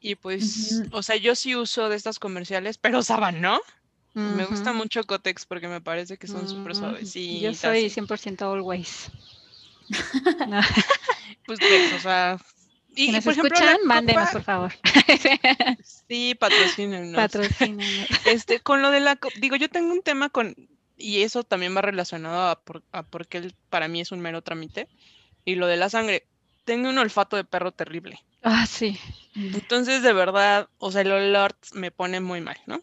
[0.00, 3.60] Y pues, o sea, yo sí uso de estas comerciales, pero Saba no.
[4.12, 7.40] Me gusta mucho Cotex porque me parece que son súper suavecitas.
[7.42, 9.10] Yo soy y, 100% always.
[10.48, 10.60] No,
[11.46, 12.38] Pues, ves, o sea.
[12.96, 14.72] Y, nos por ejemplo, escuchan, mándenos, copa- por favor.
[16.08, 17.14] Sí, patrocínenos.
[17.14, 18.08] Patrocínenos.
[18.26, 20.54] Este, con lo de la, digo, yo tengo un tema con,
[20.96, 24.20] y eso también va relacionado a por, a por qué el- para mí es un
[24.20, 24.88] mero trámite,
[25.44, 26.24] y lo de la sangre.
[26.64, 28.18] Tengo un olfato de perro terrible.
[28.42, 28.98] Ah, sí.
[29.36, 32.80] Entonces, de verdad, o sea, el olor me pone muy mal, ¿no?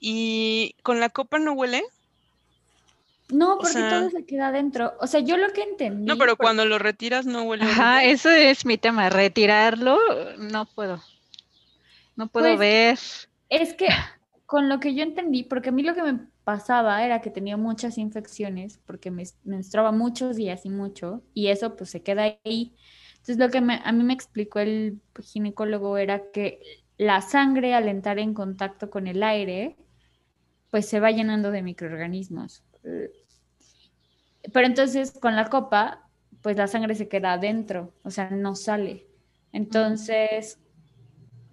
[0.00, 1.82] Y con la copa no huele.
[3.32, 4.92] No, O porque sea- todo se queda adentro.
[5.00, 6.04] O sea, yo lo que entendí.
[6.06, 7.64] No, pero por- cuando lo retiras no huele.
[7.64, 9.08] Ajá, eso es mi tema.
[9.10, 9.98] Retirarlo,
[10.38, 11.02] no puedo.
[12.14, 12.98] No puedo Pues, ver.
[13.48, 13.88] Es que
[14.46, 17.56] con lo que yo entendí, porque a mí lo que me pasaba era que tenía
[17.56, 22.74] muchas infecciones, porque me menstruaba muchos días y mucho, y eso pues se queda ahí.
[23.12, 26.60] Entonces lo que me- a mí me explicó el ginecólogo era que
[26.98, 29.76] la sangre al entrar en contacto con el aire,
[30.70, 32.62] pues se va llenando de microorganismos.
[34.52, 36.08] Pero entonces con la copa,
[36.40, 39.06] pues la sangre se queda adentro, o sea, no sale.
[39.52, 40.58] Entonces,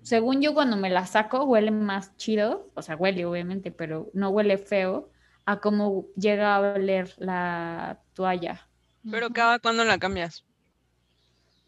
[0.01, 4.29] según yo, cuando me la saco, huele más chido, o sea, huele obviamente, pero no
[4.29, 5.11] huele feo
[5.45, 8.67] a cómo llega a oler la toalla.
[9.09, 10.45] Pero cada cuando la cambias.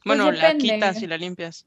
[0.06, 1.66] Bueno, la Pues quitas y la limpias.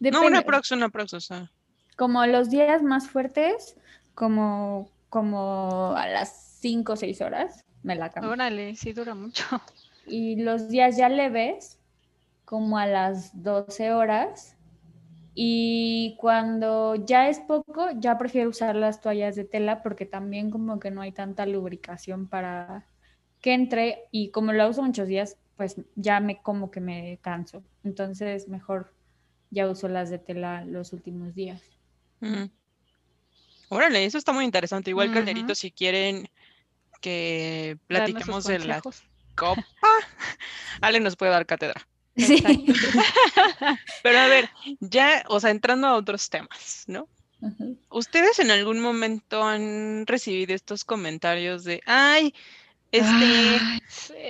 [0.00, 1.50] No, una prox, una prox, o sea.
[1.96, 3.76] como los días más fuertes,
[4.14, 8.32] como, como a las 5 o 6 horas, me la cambio.
[8.32, 9.44] Órale, sí dura mucho.
[10.06, 11.78] Y los días ya leves,
[12.46, 14.56] como a las 12 horas.
[15.34, 20.80] Y cuando ya es poco, ya prefiero usar las toallas de tela porque también como
[20.80, 22.86] que no hay tanta lubricación para
[23.40, 27.62] que entre y como la uso muchos días, pues ya me como que me canso.
[27.84, 28.94] Entonces mejor
[29.50, 31.62] ya uso las de tela los últimos días.
[33.68, 34.90] Órale, eso está muy interesante.
[34.90, 35.18] Igual, Ujú.
[35.18, 36.28] Calderito, si quieren
[37.00, 38.80] que platiquemos de la
[39.34, 39.64] copa,
[40.80, 41.86] Ale nos puede dar cátedra.
[42.16, 42.42] Sí.
[44.02, 47.08] Pero a ver, ya, o sea, entrando a otros temas, ¿no?
[47.88, 52.34] ¿Ustedes en algún momento han recibido estos comentarios de, ay,
[52.90, 53.80] este, Ay,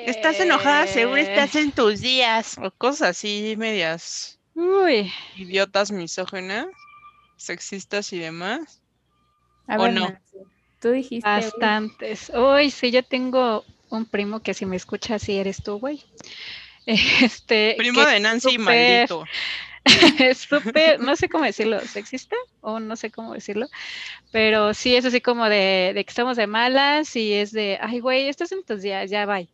[0.06, 6.66] estás enojada, seguro estás en tus días, o cosas así medias Uy, idiotas, misógenas,
[7.36, 8.82] sexistas y demás?
[9.68, 10.08] A ¿O ver, no?
[10.08, 10.36] Nancy,
[10.80, 11.28] tú dijiste.
[11.28, 12.30] bastantes.
[12.34, 16.02] Uy, sí, yo tengo un primo que si me escucha así eres tú, güey.
[16.86, 18.60] Este, Primo de Nancy, súper-
[19.08, 19.24] maldito.
[20.18, 23.66] es súper, no sé cómo decirlo, sexista o no sé cómo decirlo,
[24.32, 28.00] pero sí es así como de, de que estamos de malas y es de, ay,
[28.00, 29.48] güey, estás en tus días, ya bye.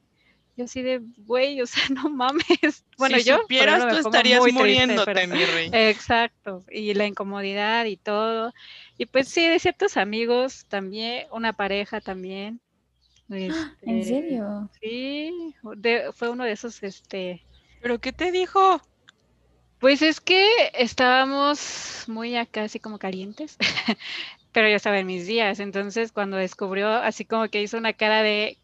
[0.56, 2.84] Yo así de, güey, o sea, no mames.
[2.96, 5.70] Bueno, si yo supieras, tú estarías muy triste, muriéndote, pero- mi rey.
[5.72, 8.52] Exacto, y la incomodidad y todo.
[8.96, 12.60] Y pues sí, de ciertos amigos también, una pareja también.
[13.28, 14.70] ¿En este, serio?
[14.80, 17.42] Sí, de- fue uno de esos, este,
[17.80, 18.80] ¿Pero qué te dijo?
[19.78, 23.56] pues es que estábamos muy acá, así como calientes,
[24.52, 28.22] pero yo estaba en mis días, entonces cuando descubrió, así como que hizo una cara
[28.22, 28.58] de,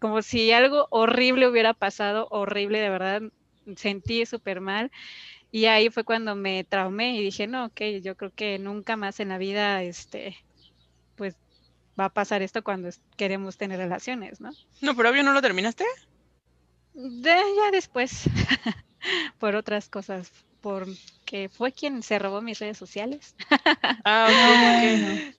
[0.00, 3.22] como si algo horrible hubiera pasado, horrible, de verdad,
[3.76, 4.90] sentí súper mal,
[5.54, 9.20] y ahí fue cuando me traumé y dije, no, ok, yo creo que nunca más
[9.20, 10.36] en la vida, este,
[11.14, 11.36] pues
[11.98, 14.50] va a pasar esto cuando queremos tener relaciones, ¿no?
[14.82, 15.84] No, pero obvio no lo terminaste.
[16.94, 18.24] De, ya después,
[19.38, 23.34] por otras cosas, porque fue quien se robó mis redes sociales.
[24.06, 24.30] Ah.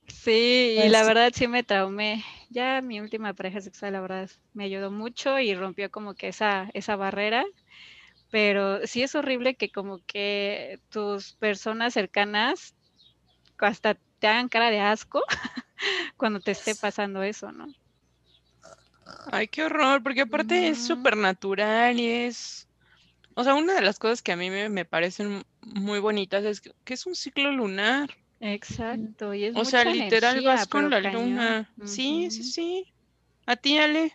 [0.08, 1.06] Sí, y Pues la sí.
[1.06, 2.24] verdad sí me traumé.
[2.50, 6.70] Ya mi última pareja sexual, la verdad, me ayudó mucho y rompió como que esa,
[6.74, 7.44] esa barrera.
[8.36, 12.76] Pero sí es horrible que como que tus personas cercanas
[13.60, 15.24] hasta te hagan cara de asco
[16.18, 17.66] cuando te esté pasando eso, ¿no?
[19.32, 22.68] Ay, qué horror, porque aparte es súper natural y es...
[23.36, 26.60] O sea, una de las cosas que a mí me, me parecen muy bonitas es
[26.60, 28.10] que, que es un ciclo lunar.
[28.42, 31.30] Exacto, y es O sea, literal energía, vas con la cañón.
[31.30, 31.74] luna.
[31.86, 32.94] Sí, sí, sí.
[33.46, 34.12] A ti, Ale.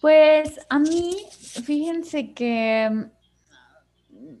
[0.00, 1.16] Pues a mí,
[1.64, 2.88] fíjense que,
[4.10, 4.34] mm,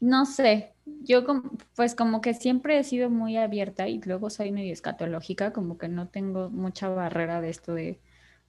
[0.00, 4.52] no sé, yo como, pues como que siempre he sido muy abierta y luego soy
[4.52, 7.98] medio escatológica, como que no tengo mucha barrera de esto de,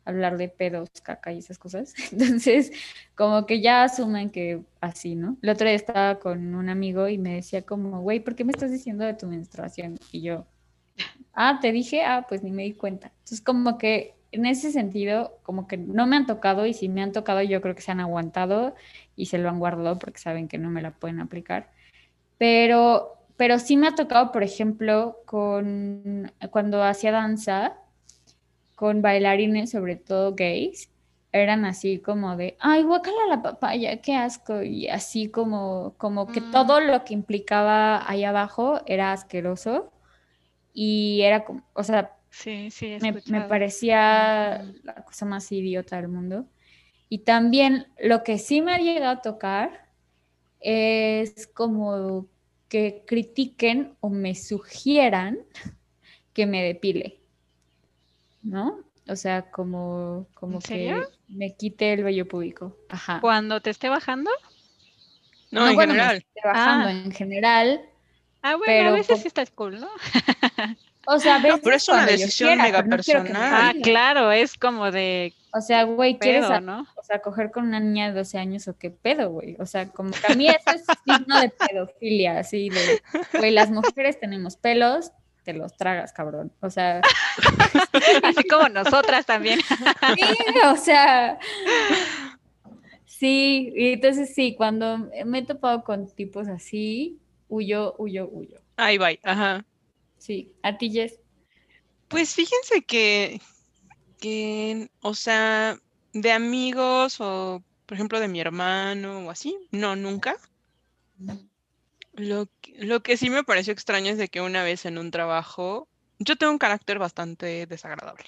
[0.06, 1.94] hablar de pedos, caca y esas cosas.
[2.12, 2.72] Entonces,
[3.16, 5.38] como que ya asumen que así, ¿no?
[5.42, 8.52] El otro día estaba con un amigo y me decía como, güey, ¿por qué me
[8.52, 9.98] estás diciendo de tu menstruación?
[10.12, 10.46] Y yo,
[11.34, 13.08] ah, te dije, ah, pues ni me di cuenta.
[13.08, 17.02] Entonces, como que en ese sentido, como que no me han tocado y si me
[17.02, 18.76] han tocado, yo creo que se han aguantado
[19.16, 21.72] y se lo han guardado porque saben que no me la pueden aplicar.
[22.38, 27.78] Pero, pero sí me ha tocado, por ejemplo, con cuando hacía danza,
[28.76, 30.90] con bailarines, sobre todo gays,
[31.32, 36.42] eran así como de, ay, guácala la papaya, qué asco, y así como, como que
[36.42, 36.52] mm.
[36.52, 39.92] todo lo que implicaba ahí abajo era asqueroso
[40.74, 46.08] y era como, o sea, sí, sí, me, me, parecía la cosa más idiota del
[46.08, 46.46] mundo.
[47.10, 49.90] Y también lo que sí me ha llegado a tocar
[50.60, 52.28] es como
[52.68, 55.40] que critiquen o me sugieran
[56.34, 57.20] que me depile.
[58.46, 58.80] ¿no?
[59.08, 62.78] O sea, como, como que me quite el vello público.
[62.90, 63.20] Ajá.
[63.20, 64.32] ¿Cuando te esté bajando?
[65.52, 66.18] No, en general.
[66.18, 66.92] esté bajando ah.
[66.92, 67.82] en general.
[68.42, 69.90] Ah, bueno, a veces sí está cool, ¿no?
[71.08, 73.34] O sea, no, pero es una decisión mega personal.
[73.36, 75.34] ah, claro, es como de.
[75.54, 76.86] O sea, güey, ¿quieres ¿no?
[76.96, 79.56] o sea, coger con una niña de 12 años o qué pedo, güey?
[79.60, 83.02] O sea, como que a mí eso es signo de pedofilia, así de,
[83.38, 85.12] güey, las mujeres tenemos pelos,
[85.44, 86.52] te los tragas, cabrón.
[86.60, 87.02] O sea.
[88.24, 89.60] Así como nosotras también.
[90.16, 91.38] sí, o sea.
[93.06, 98.58] Sí, y entonces sí, cuando me he topado con tipos así, huyo, huyo, huyo.
[98.76, 99.64] Ahí va, ajá.
[100.26, 101.20] Sí, a ti, Jess.
[102.08, 103.40] Pues fíjense que,
[104.20, 105.78] que, o sea,
[106.14, 110.36] de amigos o, por ejemplo, de mi hermano o así, no, nunca.
[112.14, 115.88] Lo, lo que sí me pareció extraño es de que una vez en un trabajo,
[116.18, 118.26] yo tengo un carácter bastante desagradable,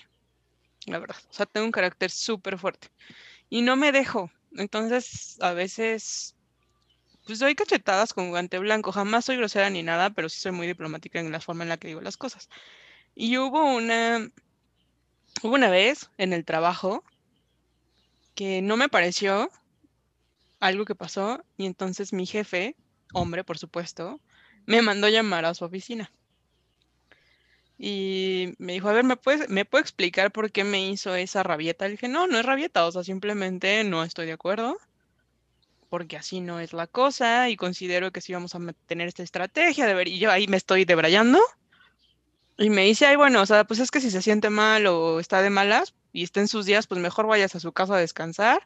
[0.86, 1.18] la verdad.
[1.32, 2.90] O sea, tengo un carácter súper fuerte
[3.50, 4.30] y no me dejo.
[4.52, 6.36] Entonces, a veces,
[7.28, 8.92] pues doy cachetadas con guante blanco.
[8.92, 11.78] Jamás soy grosera ni nada, pero sí soy muy diplomática en la forma en la
[11.78, 12.50] que digo las cosas.
[13.14, 14.32] Y hubo una,
[15.44, 17.04] hubo una vez en el trabajo
[18.34, 19.52] que no me pareció
[20.60, 22.76] algo que pasó y entonces mi jefe
[23.14, 24.20] hombre, por supuesto,
[24.66, 26.12] me mandó llamar a su oficina.
[27.80, 31.44] Y me dijo, a ver, ¿me puedes, ¿me puedo explicar por qué me hizo esa
[31.44, 31.86] rabieta?
[31.86, 34.78] Le dije, no, no es rabieta, o sea, simplemente no estoy de acuerdo,
[35.90, 39.86] porque así no es la cosa, y considero que si vamos a tener esta estrategia,
[39.86, 41.40] de ver, y yo ahí me estoy debrayando,
[42.58, 45.20] y me dice, ay, bueno, o sea, pues es que si se siente mal o
[45.20, 48.00] está de malas, y está en sus días, pues mejor vayas a su casa a
[48.00, 48.66] descansar,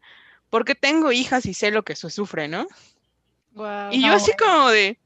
[0.49, 2.67] porque tengo hijas y sé lo que eso sufre, ¿no?
[3.91, 4.97] y yo así como de,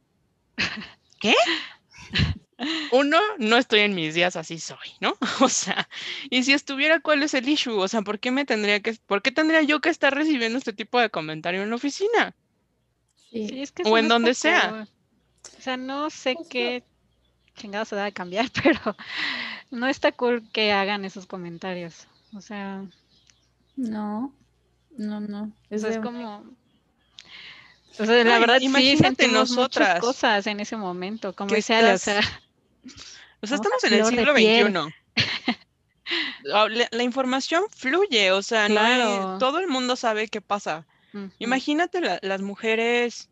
[1.19, 1.33] ¿qué?
[2.91, 5.17] Uno, no estoy en mis días, así soy, ¿no?
[5.41, 5.89] O sea,
[6.29, 7.77] y si estuviera, ¿cuál es el issue?
[7.77, 10.73] O sea, ¿por qué me tendría que, por qué tendría yo que estar recibiendo este
[10.73, 12.33] tipo de comentario en la oficina?
[13.29, 14.87] Sí, es que o en donde sea.
[15.57, 16.83] O sea, no sé pues qué
[17.55, 18.95] chingado se da de cambiar, pero
[19.71, 22.07] no está cool que hagan esos comentarios.
[22.33, 22.85] O sea.
[23.75, 24.33] No,
[24.97, 25.51] no, no.
[25.69, 26.55] Eso es como
[27.97, 29.87] o sea, la verdad, sí sentimos nosotras.
[29.87, 32.21] muchas cosas en ese momento, como dice o sea.
[33.41, 34.93] O sea, estamos en el siglo XXI.
[36.53, 40.85] Ah, la, información fluye, o sea, no todo el mundo sabe qué pasa.
[41.39, 43.29] Imagínate las mujeres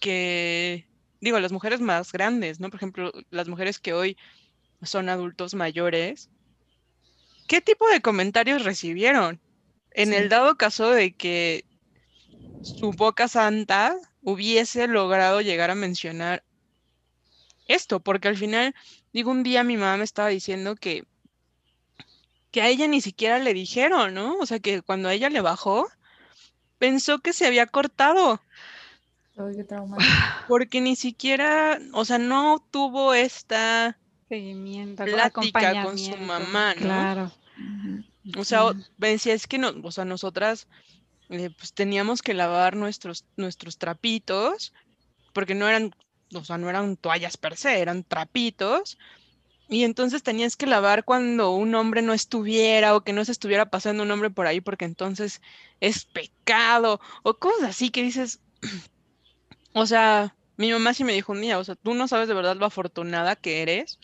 [0.00, 0.86] que,
[1.20, 2.70] digo, las mujeres más grandes, ¿no?
[2.70, 4.16] Por ejemplo, las mujeres que hoy
[4.82, 6.30] son adultos mayores.
[7.46, 9.40] ¿Qué tipo de comentarios recibieron?
[9.90, 11.66] En el dado caso de que
[12.62, 16.42] su boca santa hubiese logrado llegar a mencionar
[17.74, 18.74] esto, porque al final,
[19.12, 21.04] digo, un día mi mamá me estaba diciendo que,
[22.50, 24.36] que a ella ni siquiera le dijeron, ¿no?
[24.38, 25.88] O sea, que cuando a ella le bajó,
[26.78, 28.40] pensó que se había cortado.
[30.48, 36.80] Porque ni siquiera, o sea, no tuvo esta seguimiento, plática con su mamá, ¿no?
[36.80, 37.32] Claro.
[38.36, 40.68] O sea, decía, es que no, o sea, nosotras
[41.28, 44.72] eh, pues teníamos que lavar nuestros, nuestros trapitos,
[45.32, 45.94] porque no eran,
[46.34, 48.98] o sea, no eran toallas per se, eran trapitos.
[49.68, 53.70] Y entonces tenías que lavar cuando un hombre no estuviera o que no se estuviera
[53.70, 55.40] pasando un hombre por ahí porque entonces
[55.80, 58.40] es pecado o cosas así que dices,
[59.72, 62.34] o sea, mi mamá sí me dijo un día, o sea, tú no sabes de
[62.34, 63.98] verdad lo afortunada que eres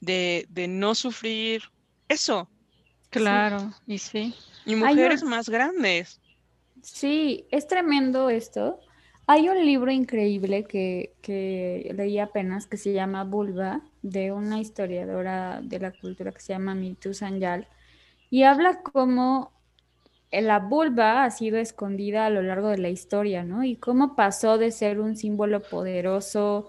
[0.00, 1.62] de, de no sufrir
[2.08, 2.50] eso.
[3.10, 4.34] Claro, y sí.
[4.66, 6.20] Y mujeres más grandes.
[6.82, 8.80] Sí, es tremendo esto.
[9.26, 15.60] Hay un libro increíble que, que, leí apenas que se llama Vulva, de una historiadora
[15.62, 17.66] de la cultura que se llama Mitu Sanyal.
[18.30, 19.54] y habla como
[20.30, 23.64] la vulva ha sido escondida a lo largo de la historia, ¿no?
[23.64, 26.68] Y cómo pasó de ser un símbolo poderoso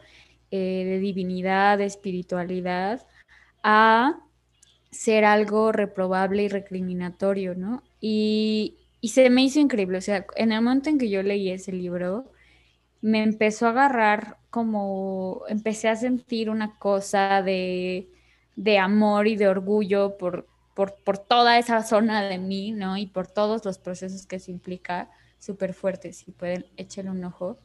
[0.52, 3.06] eh, de divinidad, de espiritualidad,
[3.64, 4.20] a
[4.92, 7.84] ser algo reprobable y recriminatorio, ¿no?
[8.00, 11.50] Y, y se me hizo increíble, o sea, en el momento en que yo leí
[11.50, 12.32] ese libro,
[13.06, 18.10] me empezó a agarrar como, empecé a sentir una cosa de,
[18.56, 22.98] de amor y de orgullo por, por, por, toda esa zona de mí, ¿no?
[22.98, 27.60] Y por todos los procesos que se implica, súper fuertes, si pueden, échenle un ojo.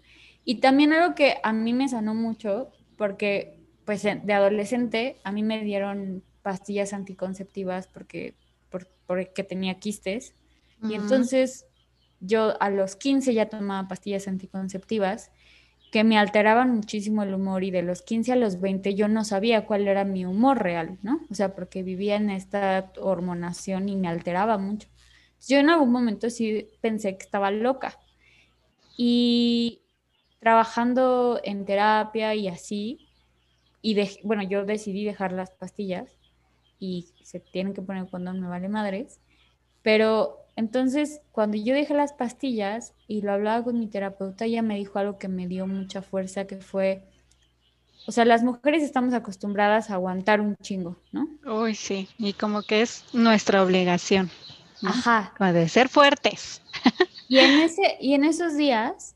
[0.45, 2.69] Y también algo que a mí me sanó mucho,
[2.99, 8.35] porque pues de adolescente a mí me dieron pastillas anticonceptivas porque,
[9.07, 10.35] porque tenía quistes.
[10.83, 11.65] Y entonces
[12.21, 15.31] yo a los 15 ya tomaba pastillas anticonceptivas
[15.91, 19.25] que me alteraban muchísimo el humor y de los 15 a los 20 yo no
[19.25, 21.21] sabía cuál era mi humor real, ¿no?
[21.31, 24.89] O sea, porque vivía en esta hormonación y me alteraba mucho.
[25.49, 27.99] Yo en algún momento sí pensé que estaba loca.
[28.97, 29.81] Y
[30.39, 33.09] trabajando en terapia y así,
[33.83, 36.11] y bueno, yo decidí dejar las pastillas
[36.79, 39.21] y se tienen que poner cuando me vale madres,
[39.83, 44.77] pero entonces, cuando yo dejé las pastillas y lo hablaba con mi terapeuta, ella me
[44.77, 47.05] dijo algo que me dio mucha fuerza, que fue,
[48.07, 51.29] o sea, las mujeres estamos acostumbradas a aguantar un chingo, ¿no?
[51.47, 54.31] Uy, sí, y como que es nuestra obligación.
[54.83, 55.35] Ajá.
[55.37, 56.63] Como de ser fuertes.
[57.29, 59.15] Y en, ese, y en esos días,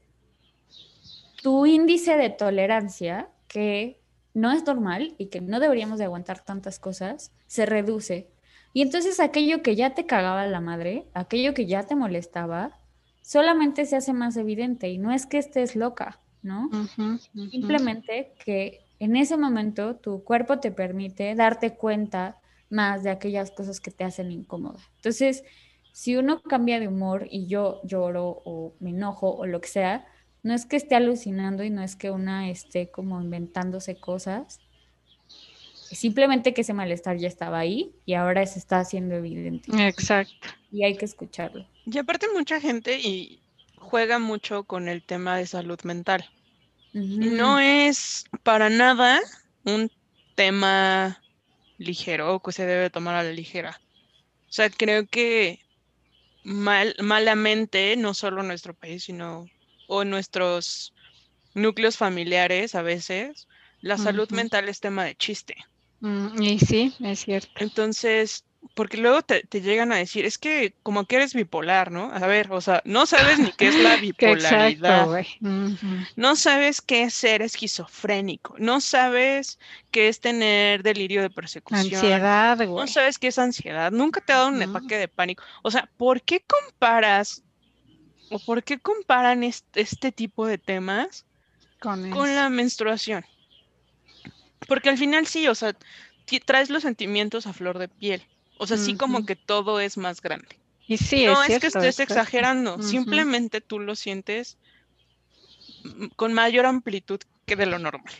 [1.42, 4.00] tu índice de tolerancia, que
[4.34, 8.28] no es normal y que no deberíamos de aguantar tantas cosas, se reduce
[8.74, 12.78] y entonces aquello que ya te cagaba la madre, aquello que ya te molestaba,
[13.22, 16.68] solamente se hace más evidente y no es que estés loca, ¿no?
[17.50, 23.80] Simplemente que en ese momento tu cuerpo te permite darte cuenta más de aquellas cosas
[23.80, 24.80] que te hacen incómoda.
[24.96, 25.44] Entonces,
[25.92, 30.04] si uno cambia de humor y yo lloro o me enojo o lo que sea,
[30.42, 34.60] no es que esté alucinando y no es que una esté como inventándose cosas,
[35.90, 39.70] Simplemente que ese malestar ya estaba ahí y ahora se está haciendo evidente.
[39.86, 40.48] Exacto.
[40.70, 41.66] Y hay que escucharlo.
[41.86, 43.40] Y aparte mucha gente y
[43.76, 46.28] juega mucho con el tema de salud mental.
[46.92, 49.20] No es para nada
[49.64, 49.90] un
[50.36, 51.20] tema
[51.78, 53.80] ligero o que se debe tomar a la ligera.
[54.48, 55.60] O sea, creo que
[56.44, 59.46] mal, malamente, no solo en nuestro país, sino
[59.88, 60.94] o nuestros
[61.54, 63.48] núcleos familiares a veces,
[63.80, 65.56] la salud mental es tema de chiste.
[66.00, 67.50] Mm, y sí, es cierto.
[67.56, 72.10] Entonces, porque luego te, llegan a decir, es que como que eres bipolar, ¿no?
[72.12, 75.08] A ver, o sea, no sabes ni qué es la bipolaridad.
[76.16, 78.54] No sabes qué es ser esquizofrénico.
[78.58, 79.58] No sabes
[79.90, 81.94] qué es tener delirio de persecución.
[81.94, 82.86] Ansiedad, güey.
[82.86, 83.92] No sabes qué es ansiedad.
[83.92, 85.44] Nunca te ha dado un ataque de pánico.
[85.62, 87.42] O sea, ¿por qué comparas
[88.30, 91.26] o por qué comparan este, tipo de temas
[91.80, 93.24] con la menstruación?
[94.66, 95.74] Porque al final sí, o sea,
[96.44, 98.22] traes los sentimientos a flor de piel.
[98.58, 100.58] O sea, sí como que todo es más grande.
[100.86, 104.58] Y sí, no es, que estés exagerando, simplemente tú lo sientes
[106.16, 108.14] con mayor amplitud que de lo normal.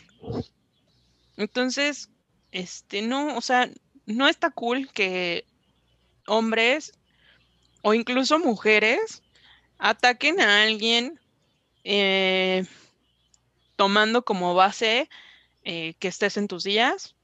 [1.37, 2.09] Entonces,
[2.51, 3.69] este, no, o sea,
[4.05, 5.45] no está cool que
[6.27, 6.93] hombres
[7.81, 9.21] o incluso mujeres
[9.77, 11.19] ataquen a alguien
[11.83, 12.65] eh,
[13.75, 15.09] tomando como base
[15.65, 17.15] eh, que estés en tus días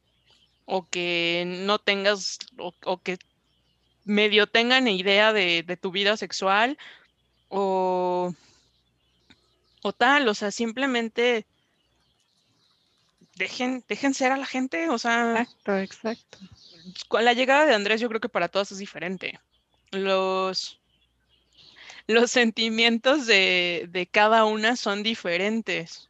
[0.65, 3.17] o que no tengas o, que
[4.03, 6.77] medio tengan idea de, tu vida sexual
[7.49, 8.33] o,
[9.83, 11.45] o tal, o sea, simplemente
[13.35, 15.41] dejen, dejen ser a la gente, o sea.
[15.41, 16.37] Exacto, exacto.
[17.07, 19.39] Con la llegada de Andrés, yo creo que para todos es diferente.
[19.91, 20.79] Los,
[22.07, 26.09] los sentimientos de, de cada una son diferentes.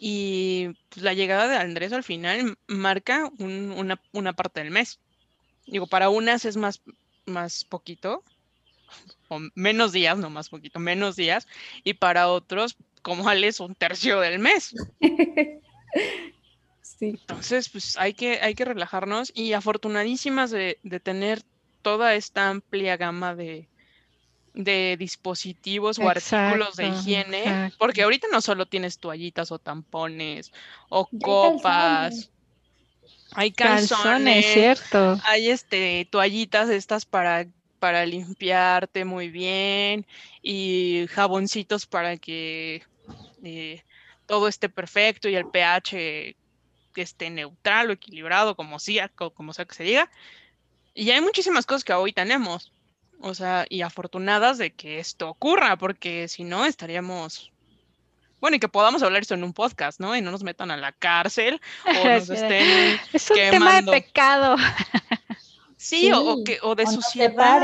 [0.00, 4.98] Y pues, la llegada de Andrés al final marca una, parte del mes.
[5.66, 6.82] Digo, para unas es más,
[7.26, 8.22] más poquito,
[9.28, 11.46] o menos días, no más poquito, menos días,
[11.84, 14.74] y para otros, como es un tercio del mes.
[16.82, 17.06] sí.
[17.06, 21.42] Entonces, pues hay que, hay que relajarnos y afortunadísimas de tener
[21.82, 23.68] toda esta amplia gama de,
[24.54, 30.52] de dispositivos o artículos de higiene, porque ahorita no solo tienes toallitas o tampones
[30.88, 32.30] o copas.
[33.32, 35.20] Hay calzones, cierto.
[35.24, 37.46] Hay este toallitas estas para
[37.80, 40.06] para limpiarte muy bien
[40.40, 42.82] y jaboncitos para que
[43.42, 43.82] eh,
[44.26, 46.34] todo esté perfecto y el pH
[46.94, 50.10] esté neutral o equilibrado, como sea, como sea que se diga.
[50.94, 52.72] Y hay muchísimas cosas que hoy tenemos.
[53.26, 57.50] O sea, y afortunadas de que esto ocurra, porque si no estaríamos
[58.38, 60.14] bueno, y que podamos hablar esto en un podcast, ¿no?
[60.14, 64.56] Y no nos metan a la cárcel o nos estén Es un tema de pecado.
[65.78, 67.62] Sí, O, que, o de suciedad.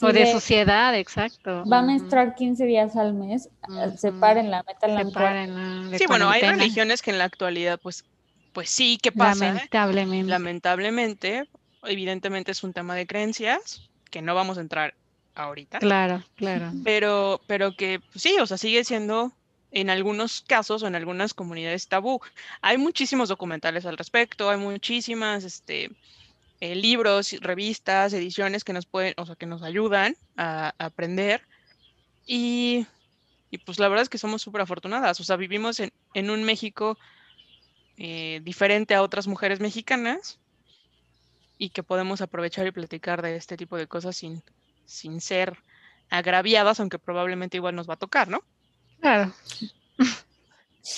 [0.00, 1.64] o de, suciedad, exacto.
[1.70, 7.12] Va a menstruar 15 días al mes, uh sepárenla, métanla Sí, bueno, hay religiones que
[7.12, 8.04] en la actualidad, pues,
[8.52, 9.46] pues sí, ¿qué pasa?
[9.46, 10.30] Lamentablemente.
[10.30, 11.48] Lamentablemente,
[11.84, 14.94] evidentemente es un tema de creencias, que no vamos a entrar
[15.34, 15.78] ahorita.
[15.78, 16.72] Claro, claro.
[16.84, 19.30] Pero, pero que pues sí, o sea, sigue siendo
[19.72, 22.22] en algunos casos o en algunas comunidades tabú.
[22.62, 25.90] Hay muchísimos documentales al respecto, hay muchísimas este,
[26.62, 31.42] eh, libros, revistas, ediciones que nos pueden, o sea, que nos ayudan a, aprender.
[32.26, 32.86] Y,
[33.66, 35.20] pues la verdad es que somos súper afortunadas.
[35.20, 36.96] O sea, vivimos en, un México
[37.98, 40.38] eh, diferente a otras mujeres mexicanas
[41.58, 44.42] y que podemos aprovechar y platicar de este tipo de cosas sin,
[44.84, 45.56] sin ser
[46.10, 48.42] agraviadas, aunque probablemente igual nos va a tocar, ¿no?
[49.00, 49.32] Claro.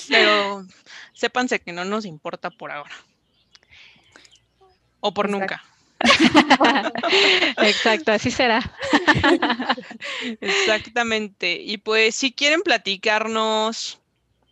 [0.09, 0.67] Pero
[1.15, 2.95] sépanse que no nos importa por ahora.
[5.01, 5.65] O por nunca.
[7.59, 8.61] Exacto, así será.
[10.41, 11.61] Exactamente.
[11.61, 14.01] Y pues si quieren platicarnos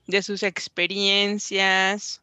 [0.06, 2.22] de sus experiencias.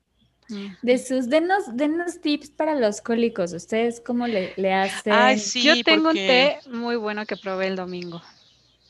[0.81, 3.53] De sus, denos, denos tips para los cólicos.
[3.53, 5.13] ¿Ustedes cómo le, hacen?
[5.13, 8.21] Ay, sí, Yo tengo un té muy bueno que probé el domingo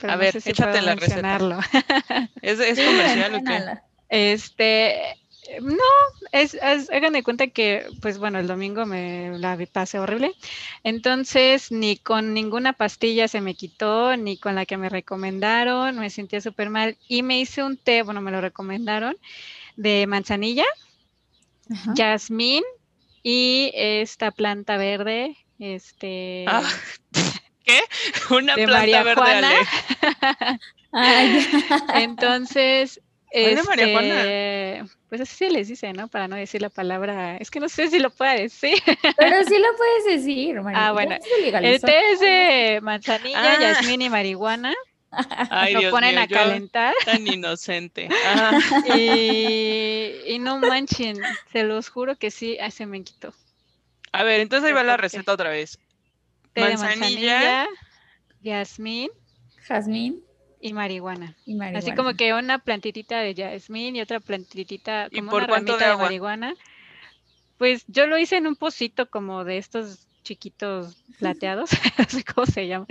[0.07, 1.38] a ver, échate la receta.
[2.41, 3.80] ¿Es, es comercial o qué?
[4.09, 5.18] Este,
[5.61, 5.78] no,
[6.32, 6.57] es,
[6.91, 10.34] hagan de cuenta que, pues bueno, el domingo me la pasé horrible.
[10.84, 16.09] Entonces, ni con ninguna pastilla se me quitó, ni con la que me recomendaron, me
[16.09, 16.97] sentía súper mal.
[17.07, 19.18] Y me hice un té, bueno, me lo recomendaron,
[19.76, 20.66] de manzanilla,
[21.95, 22.64] jazmín
[23.24, 26.45] y esta planta verde, este...
[26.47, 26.64] Ah.
[27.64, 27.80] ¿Qué?
[28.30, 30.59] Una planta María verde Juana.
[31.95, 32.99] Entonces,
[33.34, 36.07] este, pues así se les dice, ¿no?
[36.07, 38.78] Para no decir la palabra, es que no sé si lo puedo decir.
[39.18, 40.88] Pero sí lo puedes decir, María.
[40.88, 41.18] Ah, bueno.
[41.61, 43.91] El té es de manzanilla, ah.
[43.91, 44.74] y marihuana.
[45.72, 46.93] Lo ponen a calentar.
[47.05, 48.09] Tan inocente.
[48.95, 51.18] Y, y, no manchen,
[51.51, 53.34] se los juro que sí, se me quitó.
[54.11, 55.80] A ver, entonces ahí va la receta otra vez
[56.61, 57.68] manzanilla,
[58.43, 59.09] jazmín,
[59.68, 60.24] jazmín
[60.59, 61.36] y marihuana.
[61.76, 66.53] Así como que una plantitita de jazmín y otra plantitita como una ramita de, marihuana.
[67.57, 72.45] Pues yo lo hice en un pocito como de estos chiquitos plateados, no sé cómo
[72.45, 72.88] se llama.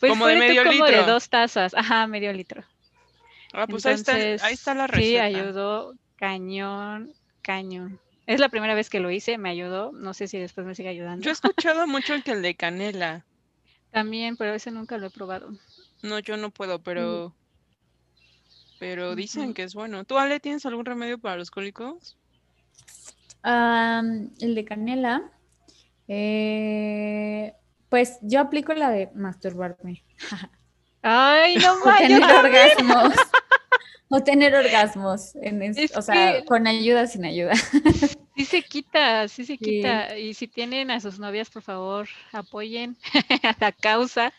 [0.00, 2.64] Pues como de medio como de dos tazas, ajá, medio litro.
[3.52, 5.06] Ah, pues ahí, está, ahí está la receta.
[5.06, 7.12] Sí, ayudó cañón,
[7.42, 8.00] cañón.
[8.26, 9.92] Es la primera vez que lo hice, me ayudó.
[9.92, 11.22] No sé si después me sigue ayudando.
[11.22, 13.24] Yo he escuchado mucho el que el de canela.
[13.92, 15.50] También, pero ese nunca lo he probado.
[16.02, 17.34] No, yo no puedo, pero.
[18.78, 20.04] Pero dicen que es bueno.
[20.04, 22.16] ¿Tú, Ale, tienes algún remedio para los cólicos?
[23.44, 25.30] el de canela.
[26.08, 27.52] Eh,
[27.88, 30.04] pues yo aplico la de masturbarme.
[31.02, 33.14] Ay, no tener orgasmos.
[34.08, 37.54] O tener orgasmos, en o sea, con ayuda, sin ayuda.
[38.36, 40.18] Sí se quita, sí se quita.
[40.18, 42.94] Y si tienen a sus novias, por favor, apoyen
[43.42, 44.34] a la causa.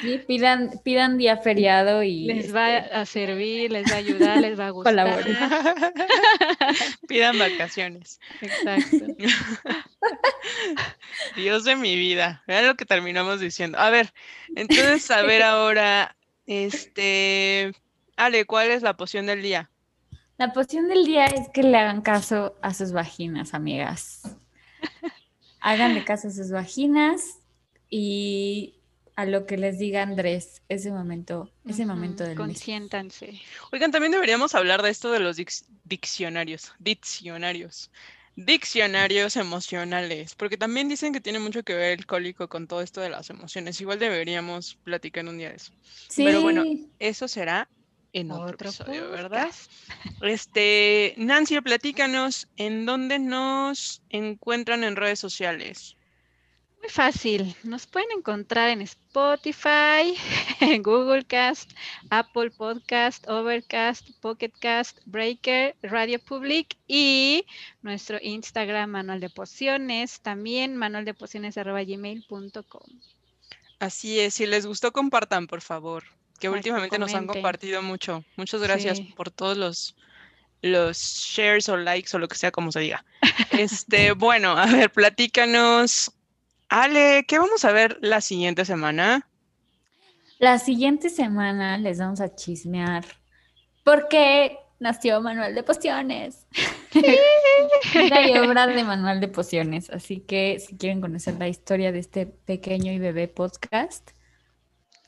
[0.00, 2.24] Sí, pidan, pidan día feriado y...
[2.24, 5.26] Les va este a servir, les va a ayudar, les va a gustar.
[7.08, 8.18] pidan vacaciones.
[8.40, 9.06] Exacto.
[11.36, 12.42] Dios de mi vida.
[12.46, 13.78] Vean lo que terminamos diciendo.
[13.78, 14.14] A ver,
[14.56, 16.16] entonces, a ver ahora,
[16.46, 17.74] este...
[18.16, 19.70] Ale, ¿cuál es la poción del día?
[20.38, 24.22] La poción del día es que le hagan caso a sus vaginas, amigas.
[25.60, 27.40] Háganle caso a sus vaginas
[27.90, 28.76] y
[29.16, 33.40] a lo que les diga Andrés ese momento, ese momento del Consiéntanse.
[33.72, 35.36] Oigan, también deberíamos hablar de esto de los
[35.82, 37.90] diccionarios, diccionarios,
[38.36, 43.00] diccionarios emocionales, porque también dicen que tiene mucho que ver el cólico con todo esto
[43.00, 43.80] de las emociones.
[43.80, 45.72] Igual deberíamos platicar un día de eso.
[46.08, 46.22] Sí.
[46.22, 46.62] Pero bueno,
[47.00, 47.68] eso será
[48.12, 49.50] en otro, episodio, ¿verdad?
[50.22, 55.96] Este, Nancy, platícanos en dónde nos encuentran en redes sociales.
[56.80, 60.14] Muy fácil, nos pueden encontrar en Spotify,
[60.60, 61.72] en Google Cast,
[62.08, 67.44] Apple Podcast, Overcast, Pocket Cast, Breaker, Radio Public y
[67.82, 73.00] nuestro Instagram Manual de Pociones, también manualdepociones.gmail.com.
[73.80, 76.04] Así es, si les gustó compartan por favor
[76.38, 78.24] que últimamente nos han compartido mucho.
[78.36, 79.96] Muchas gracias por todos los,
[80.62, 83.04] los shares o likes o lo que sea como se diga.
[83.50, 86.12] Este, bueno, a ver, platícanos
[86.68, 89.26] Ale, ¿qué vamos a ver la siguiente semana?
[90.38, 93.04] La siguiente semana les vamos a chismear
[93.84, 96.46] porque nació Manual de Pociones.
[96.92, 99.90] Vida y obra de Manual de Pociones.
[99.90, 104.10] Así que si quieren conocer la historia de este pequeño y bebé podcast,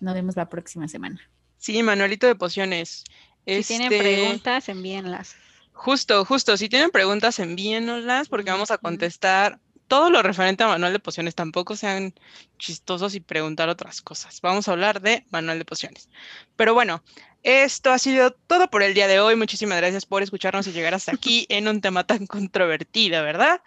[0.00, 1.20] nos vemos la próxima semana.
[1.58, 3.04] Sí, Manualito de Pociones.
[3.46, 5.36] Si tienen Este, preguntas, envíenlas.
[5.72, 6.56] Justo, justo.
[6.56, 11.34] Si tienen preguntas, envíenoslas porque vamos a contestar todo lo referente a Manual de Pociones.
[11.34, 12.14] Tampoco sean
[12.58, 14.40] chistosos y preguntar otras cosas.
[14.40, 16.08] Vamos a hablar de Manual de Pociones.
[16.54, 17.02] Pero bueno,
[17.42, 19.34] esto ha sido todo por el día de hoy.
[19.36, 23.62] Muchísimas gracias por escucharnos y llegar hasta aquí en un tema tan controvertido, ¿verdad?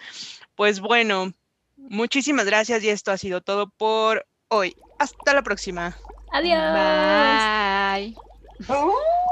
[0.55, 1.33] Pues bueno,
[1.75, 4.75] muchísimas gracias y esto ha sido todo por hoy.
[4.99, 5.97] Hasta la próxima.
[6.33, 6.73] Adiós.
[6.73, 8.15] Bye.
[8.67, 9.22] Oh.